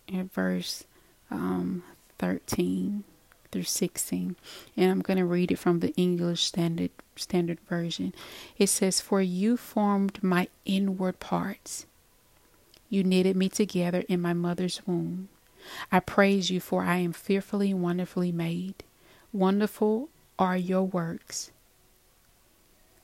in 0.08 0.29
verse 0.29 0.86
um, 1.29 1.84
13 2.17 3.03
through 3.51 3.63
16, 3.63 4.36
and 4.75 4.91
I'm 4.91 5.01
going 5.01 5.17
to 5.17 5.25
read 5.25 5.51
it 5.51 5.60
from 5.60 5.79
the 5.79 5.94
English 5.96 6.44
Standard 6.44 6.91
Standard 7.15 7.60
Version. 7.62 8.13
It 8.58 8.67
says, 8.67 9.01
For 9.01 9.22
you 9.22 9.58
formed 9.58 10.24
my 10.24 10.48
inward 10.65 11.20
parts. 11.20 11.86
You 12.89 13.03
knitted 13.03 13.36
me 13.36 13.50
together 13.50 14.03
in 14.08 14.22
my 14.22 14.34
mother's 14.34 14.82
womb. 14.88 15.29
I 15.91 16.00
praise 16.00 16.50
you, 16.50 16.60
for 16.60 16.84
I 16.84 16.98
am 16.98 17.12
fearfully 17.13 17.72
and 17.72 17.82
wonderfully 17.82 18.32
made. 18.32 18.84
Wonderful 19.34 20.10
are 20.39 20.58
your 20.58 20.84
works. 20.84 21.51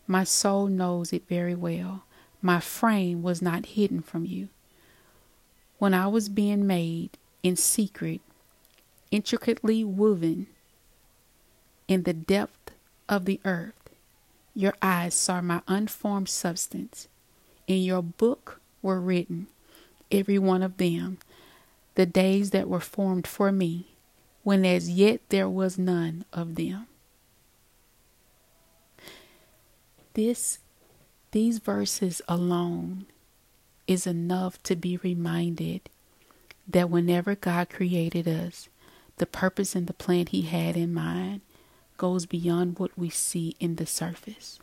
My 0.08 0.24
soul 0.24 0.68
knows 0.68 1.14
it 1.14 1.28
very 1.28 1.56
well. 1.56 2.04
My 2.42 2.60
frame 2.60 3.24
was 3.24 3.42
not 3.42 3.68
hidden 3.68 4.02
from 4.02 4.26
you. 4.26 4.50
When 5.78 5.94
I 5.94 6.08
was 6.08 6.30
being 6.30 6.68
made 6.68 7.12
in 7.42 7.56
secret, 7.56 8.22
intricately 9.12 9.84
woven 9.84 10.48
in 11.88 12.04
the 12.04 12.14
depth 12.14 12.72
of 13.08 13.26
the 13.26 13.40
earth, 13.46 13.90
your 14.54 14.74
eyes 14.82 15.14
saw 15.14 15.42
my 15.42 15.62
unformed 15.68 16.30
substance. 16.30 17.08
In 17.68 17.82
your 17.82 18.02
book 18.04 18.60
were 18.82 19.00
written, 19.00 19.48
every 20.12 20.38
one 20.38 20.62
of 20.62 20.78
them, 20.78 21.18
the 21.96 22.06
days 22.06 22.52
that 22.52 22.68
were 22.68 22.80
formed 22.80 23.28
for 23.28 23.52
me, 23.52 23.96
when 24.44 24.66
as 24.66 24.90
yet 24.90 25.22
there 25.30 25.50
was 25.50 25.78
none 25.78 26.26
of 26.34 26.56
them. 26.56 26.88
This, 30.13 30.60
these 31.32 31.60
verses 31.60 32.22
alone 32.27 33.05
is 33.88 34.05
enough 34.08 34.62
to 34.63 34.75
be 34.75 34.98
reminded 34.98 35.89
that 36.67 36.89
whenever 36.89 37.36
God 37.36 37.70
created 37.70 38.27
us, 38.27 38.70
the 39.17 39.25
purpose 39.25 39.75
and 39.75 39.88
the 39.88 39.93
plan 39.93 40.27
He 40.27 40.43
had 40.43 40.77
in 40.77 40.93
mind 40.93 41.41
goes 41.98 42.25
beyond 42.25 42.79
what 42.79 42.98
we 42.98 43.10
see 43.10 43.55
in 43.60 43.75
the 43.75 43.86
surface. 43.86 44.60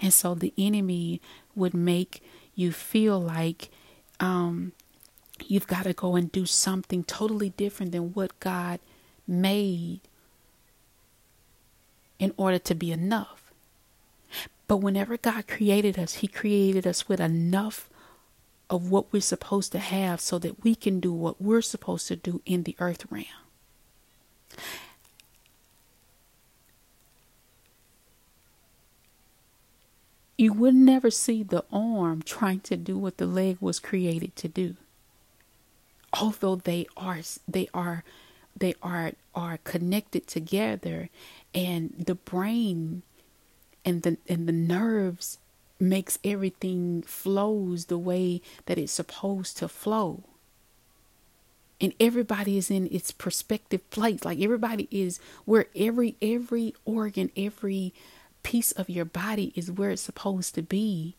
And 0.00 0.12
so 0.12 0.34
the 0.34 0.52
enemy 0.58 1.20
would 1.54 1.74
make 1.74 2.22
you 2.54 2.72
feel 2.72 3.18
like 3.18 3.70
um, 4.20 4.72
you've 5.46 5.66
got 5.66 5.84
to 5.84 5.92
go 5.92 6.14
and 6.14 6.30
do 6.30 6.46
something 6.46 7.04
totally 7.04 7.50
different 7.50 7.92
than 7.92 8.12
what 8.12 8.38
God 8.40 8.80
made 9.26 10.00
in 12.22 12.32
order 12.36 12.58
to 12.60 12.72
be 12.72 12.92
enough. 12.92 13.52
But 14.68 14.76
whenever 14.76 15.16
God 15.16 15.48
created 15.48 15.98
us, 15.98 16.14
He 16.14 16.28
created 16.28 16.86
us 16.86 17.08
with 17.08 17.20
enough 17.20 17.90
of 18.70 18.88
what 18.92 19.12
we're 19.12 19.20
supposed 19.20 19.72
to 19.72 19.80
have 19.80 20.20
so 20.20 20.38
that 20.38 20.62
we 20.62 20.76
can 20.76 21.00
do 21.00 21.12
what 21.12 21.42
we're 21.42 21.60
supposed 21.60 22.06
to 22.06 22.16
do 22.16 22.40
in 22.46 22.62
the 22.62 22.76
earth 22.78 23.06
realm. 23.10 23.26
You 30.38 30.52
would 30.52 30.76
never 30.76 31.10
see 31.10 31.42
the 31.42 31.64
arm 31.72 32.22
trying 32.22 32.60
to 32.60 32.76
do 32.76 32.96
what 32.96 33.16
the 33.16 33.26
leg 33.26 33.58
was 33.60 33.80
created 33.80 34.36
to 34.36 34.48
do. 34.48 34.76
Although 36.12 36.56
they 36.56 36.86
are 36.96 37.20
they 37.48 37.68
are 37.74 38.04
they 38.56 38.74
are 38.80 39.12
are 39.34 39.58
connected 39.64 40.26
together 40.28 41.08
and 41.54 41.94
the 41.98 42.14
brain 42.14 43.02
and 43.84 44.02
the 44.02 44.16
and 44.28 44.48
the 44.48 44.52
nerves 44.52 45.38
makes 45.78 46.18
everything 46.22 47.02
flows 47.02 47.86
the 47.86 47.98
way 47.98 48.40
that 48.66 48.78
it's 48.78 48.92
supposed 48.92 49.56
to 49.58 49.68
flow. 49.68 50.22
And 51.80 51.92
everybody 51.98 52.56
is 52.56 52.70
in 52.70 52.86
its 52.92 53.10
perspective 53.10 53.88
place. 53.90 54.24
Like 54.24 54.40
everybody 54.40 54.86
is 54.90 55.18
where 55.44 55.66
every 55.74 56.16
every 56.22 56.74
organ 56.84 57.30
every 57.36 57.92
piece 58.42 58.72
of 58.72 58.88
your 58.88 59.04
body 59.04 59.52
is 59.54 59.70
where 59.70 59.90
it's 59.90 60.02
supposed 60.02 60.54
to 60.54 60.62
be 60.62 61.16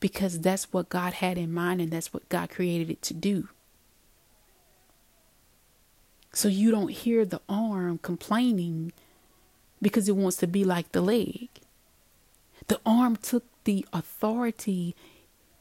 because 0.00 0.40
that's 0.40 0.72
what 0.72 0.88
God 0.88 1.14
had 1.14 1.38
in 1.38 1.52
mind 1.52 1.80
and 1.80 1.90
that's 1.90 2.12
what 2.12 2.28
God 2.28 2.50
created 2.50 2.90
it 2.90 3.02
to 3.02 3.14
do. 3.14 3.48
So 6.34 6.48
you 6.48 6.70
don't 6.70 6.90
hear 6.90 7.24
the 7.24 7.40
arm 7.48 7.98
complaining 7.98 8.92
because 9.82 10.08
it 10.08 10.16
wants 10.16 10.38
to 10.38 10.46
be 10.46 10.64
like 10.64 10.92
the 10.92 11.02
leg 11.02 11.48
the 12.68 12.80
arm 12.86 13.16
took 13.16 13.44
the 13.64 13.86
authority 13.92 14.94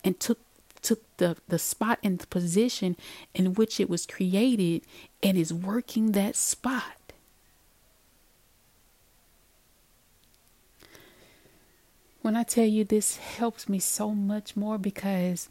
and 0.04 0.20
took 0.20 0.40
took 0.82 1.01
the, 1.18 1.38
the 1.48 1.60
spot 1.60 2.00
and 2.04 2.18
the 2.18 2.28
position 2.28 2.96
in 3.36 3.54
which 3.54 3.80
it 3.80 3.88
was 3.90 4.08
created 4.08 4.82
and 5.22 5.38
is 5.38 5.54
working 5.54 6.13
that 6.13 6.36
spot. 6.36 7.13
When 12.24 12.36
I 12.36 12.42
tell 12.44 12.66
you 12.66 12.84
this 12.84 13.18
helps 13.18 13.70
me 13.70 13.78
so 13.78 14.10
much 14.12 14.56
more 14.56 14.80
because 14.80 15.50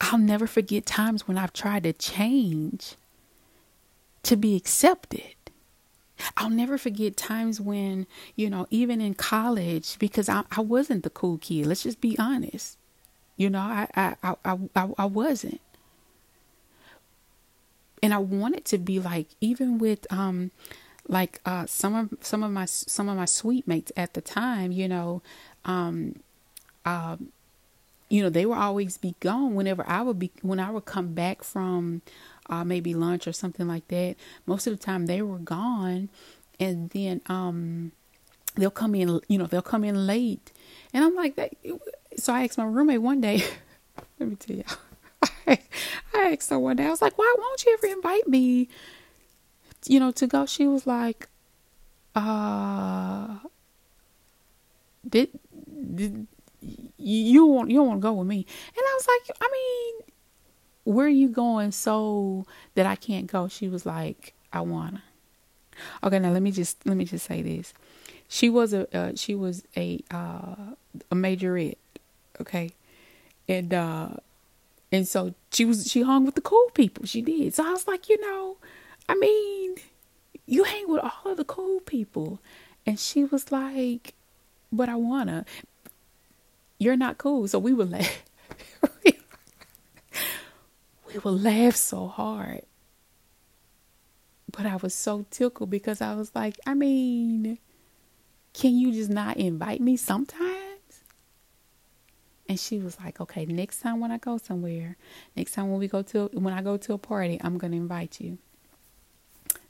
I'll 0.00 0.18
never 0.18 0.48
forget 0.48 0.84
times 0.84 1.28
when 1.28 1.38
I've 1.38 1.52
tried 1.52 1.84
to 1.84 1.92
change 1.92 2.96
to 4.24 4.36
be 4.36 4.56
accepted. 4.56 5.35
I'll 6.36 6.50
never 6.50 6.78
forget 6.78 7.16
times 7.16 7.60
when, 7.60 8.06
you 8.34 8.48
know, 8.48 8.66
even 8.70 9.00
in 9.00 9.14
college, 9.14 9.98
because 9.98 10.28
I, 10.28 10.44
I 10.50 10.60
wasn't 10.60 11.02
the 11.02 11.10
cool 11.10 11.38
kid. 11.38 11.66
Let's 11.66 11.82
just 11.82 12.00
be 12.00 12.16
honest. 12.18 12.78
You 13.36 13.50
know, 13.50 13.60
I, 13.60 13.88
I, 13.94 14.36
I, 14.44 14.58
I, 14.74 14.88
I 14.98 15.04
wasn't. 15.04 15.60
And 18.02 18.14
I 18.14 18.18
wanted 18.18 18.64
to 18.66 18.78
be 18.78 19.00
like, 19.00 19.28
even 19.40 19.78
with, 19.78 20.10
um, 20.12 20.52
like, 21.08 21.40
uh, 21.44 21.66
some 21.66 21.94
of, 21.94 22.14
some 22.20 22.42
of 22.42 22.50
my, 22.50 22.64
some 22.66 23.08
of 23.08 23.16
my 23.16 23.24
suite 23.24 23.66
mates 23.66 23.92
at 23.96 24.14
the 24.14 24.20
time, 24.20 24.72
you 24.72 24.88
know, 24.88 25.22
um, 25.64 26.16
um, 26.84 27.32
you 28.08 28.22
know, 28.22 28.30
they 28.30 28.46
would 28.46 28.58
always 28.58 28.96
be 28.96 29.16
gone 29.20 29.54
whenever 29.54 29.84
I 29.88 30.02
would 30.02 30.18
be, 30.18 30.30
when 30.42 30.60
I 30.60 30.70
would 30.70 30.84
come 30.84 31.14
back 31.14 31.42
from, 31.42 32.02
uh, 32.48 32.64
maybe 32.64 32.94
lunch 32.94 33.26
or 33.26 33.32
something 33.32 33.66
like 33.66 33.88
that. 33.88 34.16
Most 34.46 34.66
of 34.66 34.78
the 34.78 34.82
time 34.82 35.06
they 35.06 35.22
were 35.22 35.38
gone, 35.38 36.08
and 36.58 36.90
then 36.90 37.20
um, 37.26 37.92
they'll 38.56 38.70
come 38.70 38.94
in. 38.94 39.20
You 39.28 39.38
know, 39.38 39.46
they'll 39.46 39.62
come 39.62 39.84
in 39.84 40.06
late, 40.06 40.52
and 40.92 41.04
I'm 41.04 41.14
like 41.14 41.36
that. 41.36 41.54
So 42.16 42.32
I 42.32 42.44
asked 42.44 42.58
my 42.58 42.64
roommate 42.64 43.02
one 43.02 43.20
day. 43.20 43.44
let 44.18 44.28
me 44.28 44.36
tell 44.36 44.56
you. 44.56 44.64
I, 45.46 45.58
I 46.14 46.32
asked 46.32 46.50
her 46.50 46.58
one 46.58 46.76
day. 46.76 46.86
I 46.86 46.90
was 46.90 47.02
like, 47.02 47.18
"Why 47.18 47.34
won't 47.38 47.64
you 47.64 47.74
ever 47.74 47.92
invite 47.92 48.28
me?" 48.28 48.68
You 49.86 50.00
know, 50.00 50.10
to 50.12 50.26
go. 50.26 50.46
She 50.46 50.66
was 50.66 50.86
like, 50.86 51.28
"Uh, 52.14 53.38
did 55.08 55.30
did 55.94 56.26
you 56.98 57.46
want 57.46 57.70
you 57.70 57.76
don't 57.78 57.88
want 57.88 58.00
to 58.00 58.02
go 58.02 58.12
with 58.14 58.26
me?" 58.26 58.46
And 58.76 58.84
I 58.86 58.94
was 58.94 59.06
like, 59.08 59.36
"I 59.40 59.48
mean." 59.52 60.15
Where 60.86 61.06
are 61.06 61.08
you 61.08 61.28
going 61.28 61.72
so 61.72 62.46
that 62.76 62.86
I 62.86 62.94
can't 62.94 63.26
go? 63.26 63.48
She 63.48 63.66
was 63.68 63.84
like, 63.84 64.34
I'Wanna. 64.52 65.02
Okay, 66.04 66.20
now 66.20 66.30
let 66.30 66.42
me 66.42 66.52
just 66.52 66.86
let 66.86 66.96
me 66.96 67.04
just 67.04 67.26
say 67.26 67.42
this. 67.42 67.74
She 68.28 68.48
was 68.48 68.72
a 68.72 68.96
uh, 68.96 69.12
she 69.16 69.34
was 69.34 69.64
a 69.76 69.98
uh, 70.12 70.74
a 71.10 71.14
majorette, 71.16 71.76
okay, 72.40 72.70
and 73.48 73.74
uh, 73.74 74.10
and 74.92 75.08
so 75.08 75.34
she 75.50 75.64
was 75.64 75.90
she 75.90 76.02
hung 76.02 76.24
with 76.24 76.36
the 76.36 76.40
cool 76.40 76.70
people. 76.72 77.04
She 77.04 77.20
did. 77.20 77.52
So 77.52 77.66
I 77.66 77.72
was 77.72 77.88
like, 77.88 78.08
you 78.08 78.20
know, 78.20 78.56
I 79.08 79.16
mean, 79.16 79.74
you 80.46 80.62
hang 80.62 80.88
with 80.88 81.02
all 81.02 81.32
of 81.32 81.36
the 81.36 81.44
cool 81.44 81.80
people, 81.80 82.38
and 82.86 82.96
she 82.96 83.24
was 83.24 83.50
like, 83.50 84.14
but 84.70 84.88
I'Wanna. 84.88 85.46
You're 86.78 86.96
not 86.96 87.18
cool, 87.18 87.48
so 87.48 87.58
we 87.58 87.74
were 87.74 87.86
like 87.86 88.22
we 91.16 91.30
would 91.30 91.42
laugh 91.42 91.76
so 91.76 92.08
hard. 92.08 92.62
But 94.50 94.66
I 94.66 94.76
was 94.76 94.94
so 94.94 95.26
tickled 95.30 95.70
because 95.70 96.00
I 96.00 96.14
was 96.14 96.34
like, 96.34 96.56
I 96.66 96.74
mean, 96.74 97.58
can 98.52 98.74
you 98.76 98.92
just 98.92 99.10
not 99.10 99.36
invite 99.36 99.80
me 99.80 99.96
sometimes? 99.96 101.02
And 102.48 102.58
she 102.60 102.78
was 102.78 102.98
like, 103.00 103.20
okay, 103.20 103.44
next 103.44 103.80
time 103.80 103.98
when 103.98 104.12
I 104.12 104.18
go 104.18 104.38
somewhere, 104.38 104.96
next 105.36 105.52
time 105.52 105.70
when 105.70 105.80
we 105.80 105.88
go 105.88 106.02
to 106.02 106.30
when 106.32 106.54
I 106.54 106.62
go 106.62 106.76
to 106.76 106.92
a 106.92 106.98
party, 106.98 107.40
I'm 107.42 107.58
gonna 107.58 107.76
invite 107.76 108.20
you. 108.20 108.38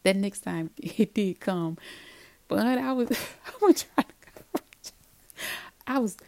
That 0.03 0.17
next 0.17 0.41
time 0.41 0.71
it 0.77 1.15
did 1.15 1.41
come, 1.41 1.79
but 2.49 2.59
I 2.67 2.93
was 2.93 3.11
I 3.47 3.65
was 3.65 3.85
trying 3.95 4.07
to. 4.35 4.63
I 5.87 5.99
was 5.99 6.19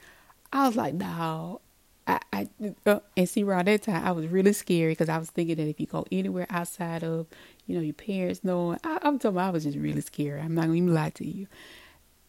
I 0.52 0.66
was 0.66 0.76
like, 0.76 0.94
no, 0.94 1.60
I, 2.08 2.20
I 2.32 2.48
uh, 2.86 3.00
and 3.16 3.28
see 3.28 3.44
around 3.44 3.66
that 3.68 3.82
time 3.82 4.02
I 4.04 4.12
was 4.12 4.26
really 4.26 4.54
scared 4.54 4.92
because 4.92 5.10
I 5.10 5.18
was 5.18 5.30
thinking 5.30 5.56
that 5.56 5.68
if 5.68 5.78
you 5.78 5.86
go 5.86 6.06
anywhere 6.10 6.46
outside 6.48 7.04
of 7.04 7.26
you 7.66 7.76
know 7.76 7.82
your 7.82 7.94
parents 7.94 8.42
knowing 8.42 8.78
I, 8.82 8.98
am 9.02 9.18
talking 9.18 9.36
about 9.36 9.48
I 9.48 9.50
was 9.50 9.64
just 9.64 9.76
really 9.76 10.00
scared. 10.00 10.40
I'm 10.40 10.54
not 10.54 10.62
gonna 10.62 10.74
even 10.74 10.94
lie 10.94 11.10
to 11.10 11.26
you. 11.26 11.46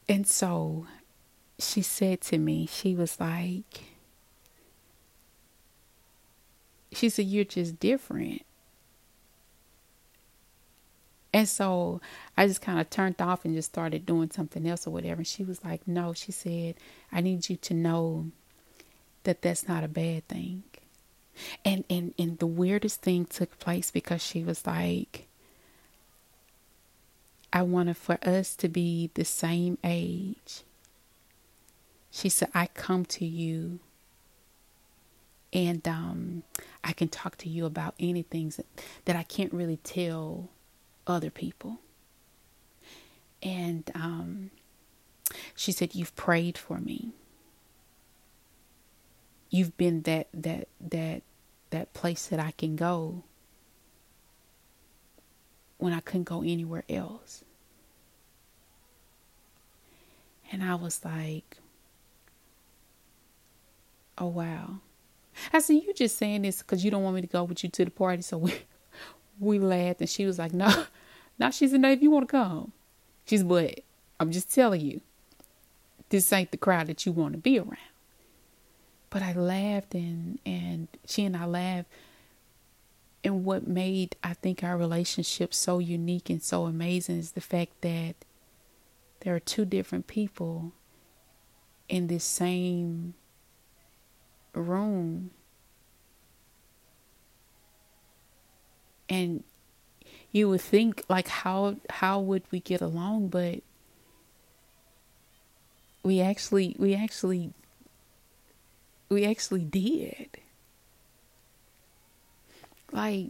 And 0.09 0.27
so 0.27 0.85
she 1.59 1.81
said 1.81 2.21
to 2.21 2.37
me, 2.37 2.67
she 2.67 2.95
was 2.95 3.19
like, 3.19 3.83
she 6.91 7.09
said, 7.09 7.25
"You're 7.25 7.45
just 7.45 7.79
different." 7.79 8.43
And 11.31 11.47
so 11.47 12.01
I 12.35 12.47
just 12.47 12.61
kind 12.61 12.79
of 12.79 12.89
turned 12.89 13.21
off 13.21 13.45
and 13.45 13.53
just 13.53 13.69
started 13.69 14.05
doing 14.05 14.31
something 14.31 14.67
else 14.67 14.87
or 14.87 14.91
whatever. 14.91 15.19
And 15.19 15.27
she 15.27 15.43
was 15.43 15.63
like, 15.63 15.87
No, 15.87 16.11
she 16.11 16.31
said, 16.31 16.75
I 17.11 17.21
need 17.21 17.49
you 17.49 17.55
to 17.57 17.73
know 17.75 18.31
that 19.23 19.41
that's 19.41 19.67
not 19.67 19.83
a 19.83 19.87
bad 19.87 20.27
thing. 20.27 20.63
And 21.63 21.83
and 21.89 22.13
and 22.17 22.37
the 22.39 22.47
weirdest 22.47 23.01
thing 23.01 23.25
took 23.25 23.59
place 23.59 23.91
because 23.91 24.23
she 24.23 24.43
was 24.43 24.65
like 24.65 25.27
I 27.51 27.63
wanted 27.63 27.97
for 27.97 28.17
us 28.23 28.55
to 28.57 28.67
be 28.67 29.09
the 29.13 29.25
same 29.25 29.77
age. 29.83 30.63
She 32.11 32.29
said 32.29 32.49
I 32.53 32.67
come 32.67 33.05
to 33.05 33.25
you 33.25 33.79
and 35.53 35.87
um 35.87 36.43
I 36.83 36.93
can 36.93 37.07
talk 37.07 37.37
to 37.37 37.49
you 37.49 37.65
about 37.65 37.95
anything 37.99 38.49
that, 38.49 38.65
that 39.05 39.15
I 39.15 39.23
can't 39.23 39.53
really 39.53 39.77
tell 39.77 40.49
other 41.07 41.29
people. 41.29 41.79
And 43.41 43.89
um 43.95 44.51
she 45.55 45.71
said 45.71 45.95
you've 45.95 46.15
prayed 46.15 46.57
for 46.57 46.79
me 46.79 47.13
you've 49.49 49.75
been 49.77 50.01
that 50.03 50.27
that 50.33 50.67
that 50.79 51.23
that 51.71 51.93
place 51.93 52.27
that 52.27 52.39
I 52.39 52.51
can 52.51 52.75
go 52.75 53.23
when 55.79 55.93
I 55.93 56.01
couldn't 56.01 56.25
go 56.25 56.41
anywhere 56.41 56.83
else. 56.89 57.43
And 60.51 60.63
I 60.63 60.75
was 60.75 61.03
like, 61.05 61.57
oh, 64.17 64.27
wow. 64.27 64.79
I 65.53 65.59
said, 65.59 65.73
you 65.73 65.93
just 65.93 66.17
saying 66.17 66.41
this 66.41 66.59
because 66.59 66.83
you 66.83 66.91
don't 66.91 67.03
want 67.03 67.15
me 67.15 67.21
to 67.21 67.27
go 67.27 67.43
with 67.43 67.63
you 67.63 67.69
to 67.69 67.85
the 67.85 67.91
party. 67.91 68.21
So 68.21 68.37
we, 68.37 68.53
we 69.39 69.57
laughed. 69.57 70.01
And 70.01 70.09
she 70.09 70.25
was 70.25 70.37
like, 70.37 70.53
no, 70.53 70.85
now 71.39 71.49
she's 71.49 71.73
in 71.73 71.81
there 71.81 71.91
if 71.91 72.01
you 72.01 72.11
want 72.11 72.27
to 72.27 72.31
come. 72.31 72.73
She's, 73.25 73.43
but 73.43 73.79
I'm 74.19 74.31
just 74.31 74.53
telling 74.53 74.81
you, 74.81 75.01
this 76.09 76.33
ain't 76.33 76.51
the 76.51 76.57
crowd 76.57 76.87
that 76.87 77.05
you 77.05 77.11
want 77.11 77.33
to 77.33 77.39
be 77.39 77.59
around. 77.59 77.77
But 79.09 79.21
I 79.21 79.33
laughed 79.33 79.95
and 79.95 80.39
and 80.45 80.87
she 81.05 81.25
and 81.25 81.35
I 81.35 81.45
laughed. 81.45 81.89
And 83.23 83.43
what 83.43 83.67
made 83.67 84.15
I 84.23 84.33
think 84.33 84.63
our 84.63 84.77
relationship 84.77 85.53
so 85.53 85.79
unique 85.79 86.29
and 86.29 86.41
so 86.41 86.65
amazing 86.65 87.17
is 87.17 87.31
the 87.31 87.41
fact 87.41 87.81
that 87.81 88.15
there 89.21 89.35
are 89.35 89.39
two 89.39 89.65
different 89.65 90.07
people 90.07 90.71
in 91.89 92.07
this 92.07 92.23
same 92.23 93.15
room 94.53 95.31
and 99.09 99.43
you 100.31 100.47
would 100.49 100.61
think 100.61 101.03
like 101.09 101.27
how 101.27 101.75
how 101.89 102.19
would 102.19 102.43
we 102.51 102.59
get 102.59 102.81
along 102.81 103.27
but 103.27 103.61
we 106.03 106.21
actually 106.21 106.75
we 106.77 106.93
actually 106.95 107.51
we 109.09 109.25
actually 109.25 109.63
did 109.63 110.29
like 112.91 113.27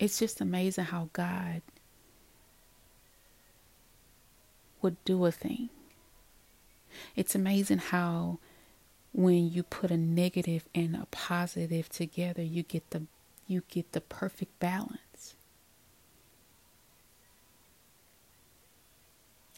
it's 0.00 0.18
just 0.18 0.40
amazing 0.40 0.86
how 0.86 1.10
God 1.12 1.60
would 4.80 4.96
do 5.04 5.26
a 5.26 5.30
thing. 5.30 5.68
It's 7.14 7.34
amazing 7.34 7.78
how 7.78 8.38
when 9.12 9.50
you 9.52 9.62
put 9.62 9.90
a 9.90 9.96
negative 9.96 10.64
and 10.74 10.96
a 10.96 11.06
positive 11.10 11.90
together, 11.90 12.42
you 12.42 12.62
get 12.62 12.90
the 12.90 13.02
you 13.46 13.62
get 13.68 13.92
the 13.92 14.00
perfect 14.00 14.58
balance. 14.58 15.09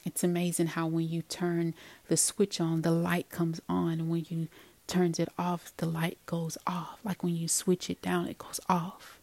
It's 0.05 0.25
amazing 0.25 0.69
how 0.69 0.87
when 0.87 1.09
you 1.09 1.23
turn 1.23 1.75
the 2.09 2.17
switch 2.17 2.61
on, 2.61 2.83
the 2.83 2.91
light 2.91 3.31
comes 3.31 3.61
on, 3.69 4.09
when 4.09 4.27
you 4.29 4.49
turns 4.87 5.19
it 5.19 5.29
off, 5.39 5.73
the 5.77 5.87
light 5.87 6.19
goes 6.27 6.59
off. 6.67 6.99
Like 7.05 7.23
when 7.23 7.37
you 7.37 7.49
switch 7.49 7.89
it 7.89 8.03
down, 8.03 8.27
it 8.27 8.39
goes 8.39 8.61
off. 8.69 9.21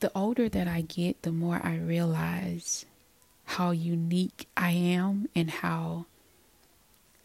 the 0.00 0.10
older 0.14 0.48
that 0.48 0.66
I 0.66 0.80
get, 0.80 1.22
the 1.22 1.30
more 1.30 1.60
I 1.62 1.76
realize 1.76 2.86
how 3.44 3.70
unique 3.70 4.48
I 4.56 4.70
am 4.70 5.28
and 5.34 5.50
how 5.50 6.06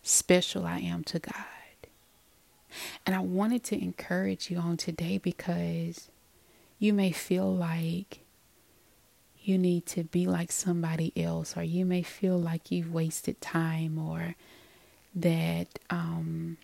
special 0.04 0.66
I 0.66 0.80
am 0.80 1.04
to 1.06 1.20
God. 1.20 1.55
And 3.06 3.16
I 3.16 3.20
wanted 3.20 3.64
to 3.66 3.82
encourage 3.82 4.50
you 4.50 4.58
on 4.58 4.78
today 4.78 5.18
because 5.18 6.10
you 6.80 6.94
may 6.94 7.12
feel 7.12 7.54
like 7.54 8.20
you 9.42 9.58
need 9.58 9.86
to 9.86 10.04
be 10.04 10.26
like 10.26 10.52
somebody 10.52 11.14
else, 11.16 11.56
or 11.56 11.64
you 11.64 11.86
may 11.86 12.02
feel 12.02 12.38
like 12.38 12.72
you've 12.72 12.92
wasted 12.92 13.40
time, 13.42 14.00
or 14.00 14.36
that 15.14 15.68
um, 15.92 16.58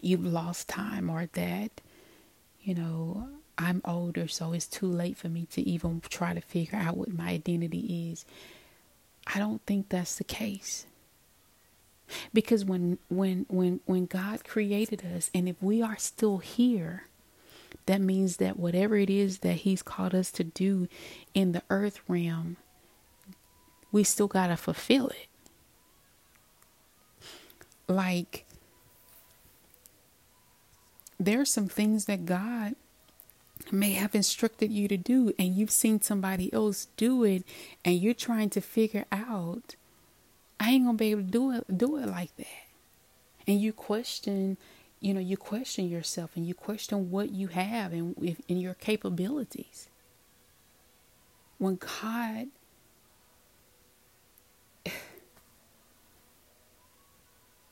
you've 0.00 0.24
lost 0.24 0.68
time, 0.68 1.10
or 1.10 1.26
that, 1.34 1.82
you 2.62 2.74
know, 2.74 3.28
I'm 3.58 3.82
older, 3.84 4.26
so 4.26 4.52
it's 4.52 4.66
too 4.66 4.86
late 4.86 5.16
for 5.18 5.28
me 5.28 5.46
to 5.52 5.60
even 5.68 6.00
try 6.08 6.32
to 6.32 6.40
figure 6.40 6.78
out 6.78 6.96
what 6.96 7.12
my 7.12 7.28
identity 7.28 8.10
is. 8.10 8.24
I 9.26 9.38
don't 9.38 9.60
think 9.66 9.90
that's 9.90 10.16
the 10.16 10.24
case. 10.24 10.86
Because 12.32 12.64
when 12.64 12.98
when 13.08 13.46
when 13.48 13.80
when 13.86 14.06
God 14.06 14.44
created 14.44 15.04
us 15.14 15.30
and 15.34 15.48
if 15.48 15.62
we 15.62 15.82
are 15.82 15.96
still 15.98 16.38
here, 16.38 17.04
that 17.86 18.00
means 18.00 18.36
that 18.36 18.58
whatever 18.58 18.96
it 18.96 19.10
is 19.10 19.38
that 19.38 19.58
he's 19.58 19.82
called 19.82 20.14
us 20.14 20.30
to 20.32 20.44
do 20.44 20.88
in 21.34 21.52
the 21.52 21.62
earth 21.70 22.00
realm, 22.08 22.56
we 23.92 24.04
still 24.04 24.28
got 24.28 24.48
to 24.48 24.56
fulfill 24.56 25.08
it. 25.08 25.28
Like 27.88 28.44
there 31.18 31.40
are 31.40 31.46
some 31.46 31.68
things 31.68 32.04
that 32.04 32.26
God 32.26 32.74
may 33.72 33.92
have 33.92 34.14
instructed 34.14 34.70
you 34.70 34.88
to 34.88 34.96
do 34.96 35.32
and 35.38 35.54
you've 35.54 35.70
seen 35.70 36.00
somebody 36.00 36.52
else 36.52 36.88
do 36.96 37.24
it 37.24 37.42
and 37.84 37.96
you're 37.96 38.14
trying 38.14 38.50
to 38.50 38.60
figure 38.60 39.04
out 39.10 39.74
I 40.60 40.70
ain't 40.70 40.84
gonna 40.84 40.98
be 40.98 41.10
able 41.10 41.22
to 41.22 41.28
do 41.28 41.52
it 41.52 41.78
do 41.78 41.96
it 41.98 42.06
like 42.06 42.34
that. 42.36 42.46
And 43.46 43.60
you 43.60 43.72
question, 43.72 44.56
you 45.00 45.14
know, 45.14 45.20
you 45.20 45.36
question 45.36 45.88
yourself 45.88 46.32
and 46.36 46.46
you 46.46 46.54
question 46.54 47.10
what 47.10 47.30
you 47.30 47.48
have 47.48 47.92
and 47.92 48.36
in 48.48 48.58
your 48.58 48.74
capabilities. 48.74 49.88
When 51.58 51.76
God 51.76 52.48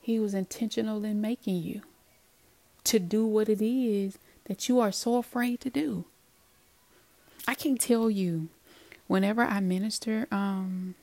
He 0.01 0.18
was 0.20 0.35
intentional 0.35 1.05
in 1.05 1.20
making 1.20 1.62
you 1.62 1.83
to 2.85 3.01
do 3.01 3.27
what 3.27 3.49
it 3.49 3.61
is 3.61 4.18
that 4.44 4.68
you 4.68 4.79
are 4.79 4.92
so 4.92 5.16
afraid 5.16 5.61
to 5.61 5.70
do. 5.70 6.05
I 7.49 7.55
can 7.55 7.77
tell 7.77 8.09
you, 8.09 8.49
whenever 9.09 9.42
I 9.42 9.61
minister, 9.61 10.27
um, 10.31 10.94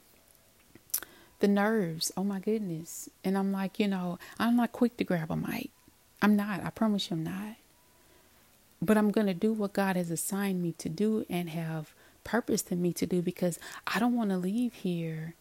the 1.44 1.50
nerves, 1.50 2.12
oh 2.18 2.24
my 2.26 2.40
goodness. 2.40 3.10
And 3.24 3.38
I'm 3.38 3.52
like, 3.54 3.80
you 3.80 3.88
know, 3.90 4.20
I'm 4.40 4.58
not 4.58 4.74
quick 4.74 4.98
to 4.98 5.06
grab 5.06 5.32
a 5.32 5.38
mic. 5.38 5.72
I'm 6.24 6.38
not. 6.38 6.66
I 6.66 6.72
promise 6.72 7.12
you 7.12 7.18
I'm 7.18 7.26
not. 7.26 7.58
But 8.82 8.98
I'm 8.98 9.12
going 9.12 9.28
to 9.28 9.36
do 9.36 9.54
what 9.54 9.74
God 9.74 9.98
has 9.98 10.12
assigned 10.12 10.64
me 10.64 10.74
to 10.80 10.90
do 10.90 11.26
and 11.30 11.52
have 11.52 11.94
purposed 12.24 12.72
in 12.72 12.82
me 12.82 12.94
to 12.94 13.06
do 13.08 13.22
because 13.22 13.60
I 13.88 14.00
don't 14.00 14.16
want 14.16 14.32
to 14.32 14.38
leave 14.38 14.74
here 14.74 15.36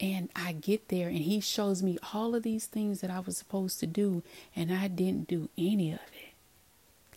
and 0.00 0.30
I 0.36 0.52
get 0.52 0.88
there 0.90 1.08
and 1.08 1.18
He 1.20 1.40
shows 1.40 1.82
me 1.82 1.98
all 2.14 2.34
of 2.36 2.44
these 2.44 2.66
things 2.66 3.00
that 3.02 3.10
I 3.10 3.20
was 3.20 3.38
supposed 3.38 3.80
to 3.80 3.88
do 3.88 4.22
and 4.56 4.72
I 4.72 4.88
didn't 4.88 5.28
do 5.28 5.48
any 5.58 5.92
of 5.92 6.00
it. 6.00 6.34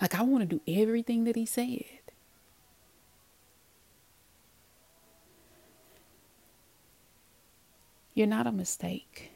Like, 0.01 0.15
I 0.15 0.23
want 0.23 0.49
to 0.49 0.57
do 0.57 0.61
everything 0.81 1.25
that 1.25 1.35
he 1.37 1.45
said. 1.45 1.85
You're 8.13 8.27
not 8.27 8.47
a 8.47 8.51
mistake. 8.51 9.31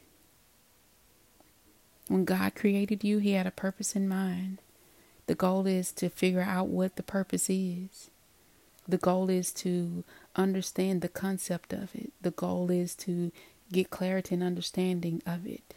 When 2.08 2.24
God 2.24 2.54
created 2.54 3.04
you, 3.04 3.18
He 3.18 3.32
had 3.32 3.46
a 3.46 3.50
purpose 3.50 3.94
in 3.96 4.08
mind. 4.08 4.58
The 5.26 5.34
goal 5.34 5.66
is 5.66 5.92
to 5.92 6.08
figure 6.08 6.40
out 6.40 6.68
what 6.68 6.96
the 6.96 7.02
purpose 7.02 7.50
is. 7.50 8.10
The 8.86 8.96
goal 8.96 9.28
is 9.28 9.52
to 9.54 10.04
understand 10.34 11.02
the 11.02 11.08
concept 11.08 11.74
of 11.74 11.94
it. 11.94 12.12
The 12.22 12.30
goal 12.30 12.70
is 12.70 12.94
to 12.96 13.30
get 13.70 13.90
clarity 13.90 14.34
and 14.34 14.42
understanding 14.42 15.22
of 15.26 15.46
it. 15.46 15.74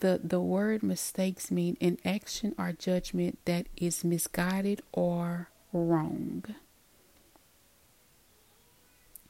The 0.00 0.20
the 0.24 0.40
word 0.40 0.82
mistakes 0.82 1.52
mean 1.52 1.76
an 1.80 1.98
action 2.04 2.54
or 2.58 2.72
judgment 2.72 3.38
that 3.44 3.66
is 3.76 4.02
misguided 4.02 4.82
or 4.92 5.50
wrong. 5.72 6.44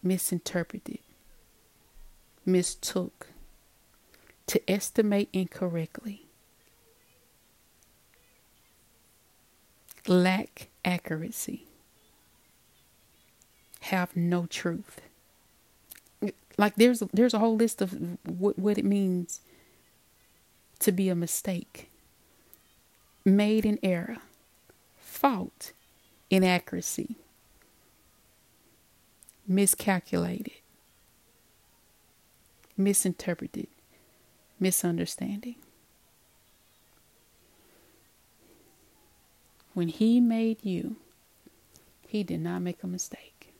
Misinterpreted. 0.02 1.00
Mistook. 2.52 3.28
To 4.48 4.70
estimate 4.70 5.28
incorrectly. 5.32 6.26
Lack 10.08 10.68
accuracy. 10.84 11.66
Have 13.82 14.16
no 14.16 14.46
truth. 14.46 15.00
Like 16.58 16.74
there's 16.76 17.00
there's 17.12 17.34
a 17.34 17.38
whole 17.38 17.56
list 17.56 17.80
of 17.80 17.96
what, 18.24 18.58
what 18.58 18.76
it 18.76 18.84
means 18.84 19.40
to 20.80 20.92
be 20.92 21.08
a 21.08 21.14
mistake, 21.14 21.90
made 23.24 23.64
in 23.64 23.78
error, 23.82 24.16
fault, 24.98 25.72
inaccuracy, 26.30 27.16
miscalculated, 29.46 30.52
misinterpreted, 32.80 33.68
misunderstanding. 34.58 35.56
When 39.74 39.88
he 39.88 40.20
made 40.20 40.64
you, 40.64 40.96
he 42.06 42.24
did 42.24 42.40
not 42.40 42.60
make 42.60 42.82
a 42.82 42.86
mistake. 42.86 43.52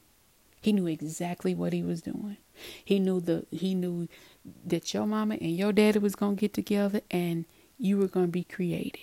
He 0.61 0.72
knew 0.72 0.87
exactly 0.87 1.54
what 1.54 1.72
he 1.72 1.83
was 1.83 2.02
doing. 2.02 2.37
He 2.85 2.98
knew 2.98 3.20
the 3.20 3.46
he 3.50 3.74
knew 3.74 4.09
that 4.66 4.92
your 4.92 5.06
mama 5.06 5.37
and 5.40 5.56
your 5.56 5.72
daddy 5.72 5.98
was 5.98 6.14
to 6.14 6.35
get 6.35 6.52
together 6.52 7.00
and 7.11 7.46
you 7.78 7.96
were 7.96 8.09
to 8.09 8.26
be 8.26 8.44
created. 8.44 9.00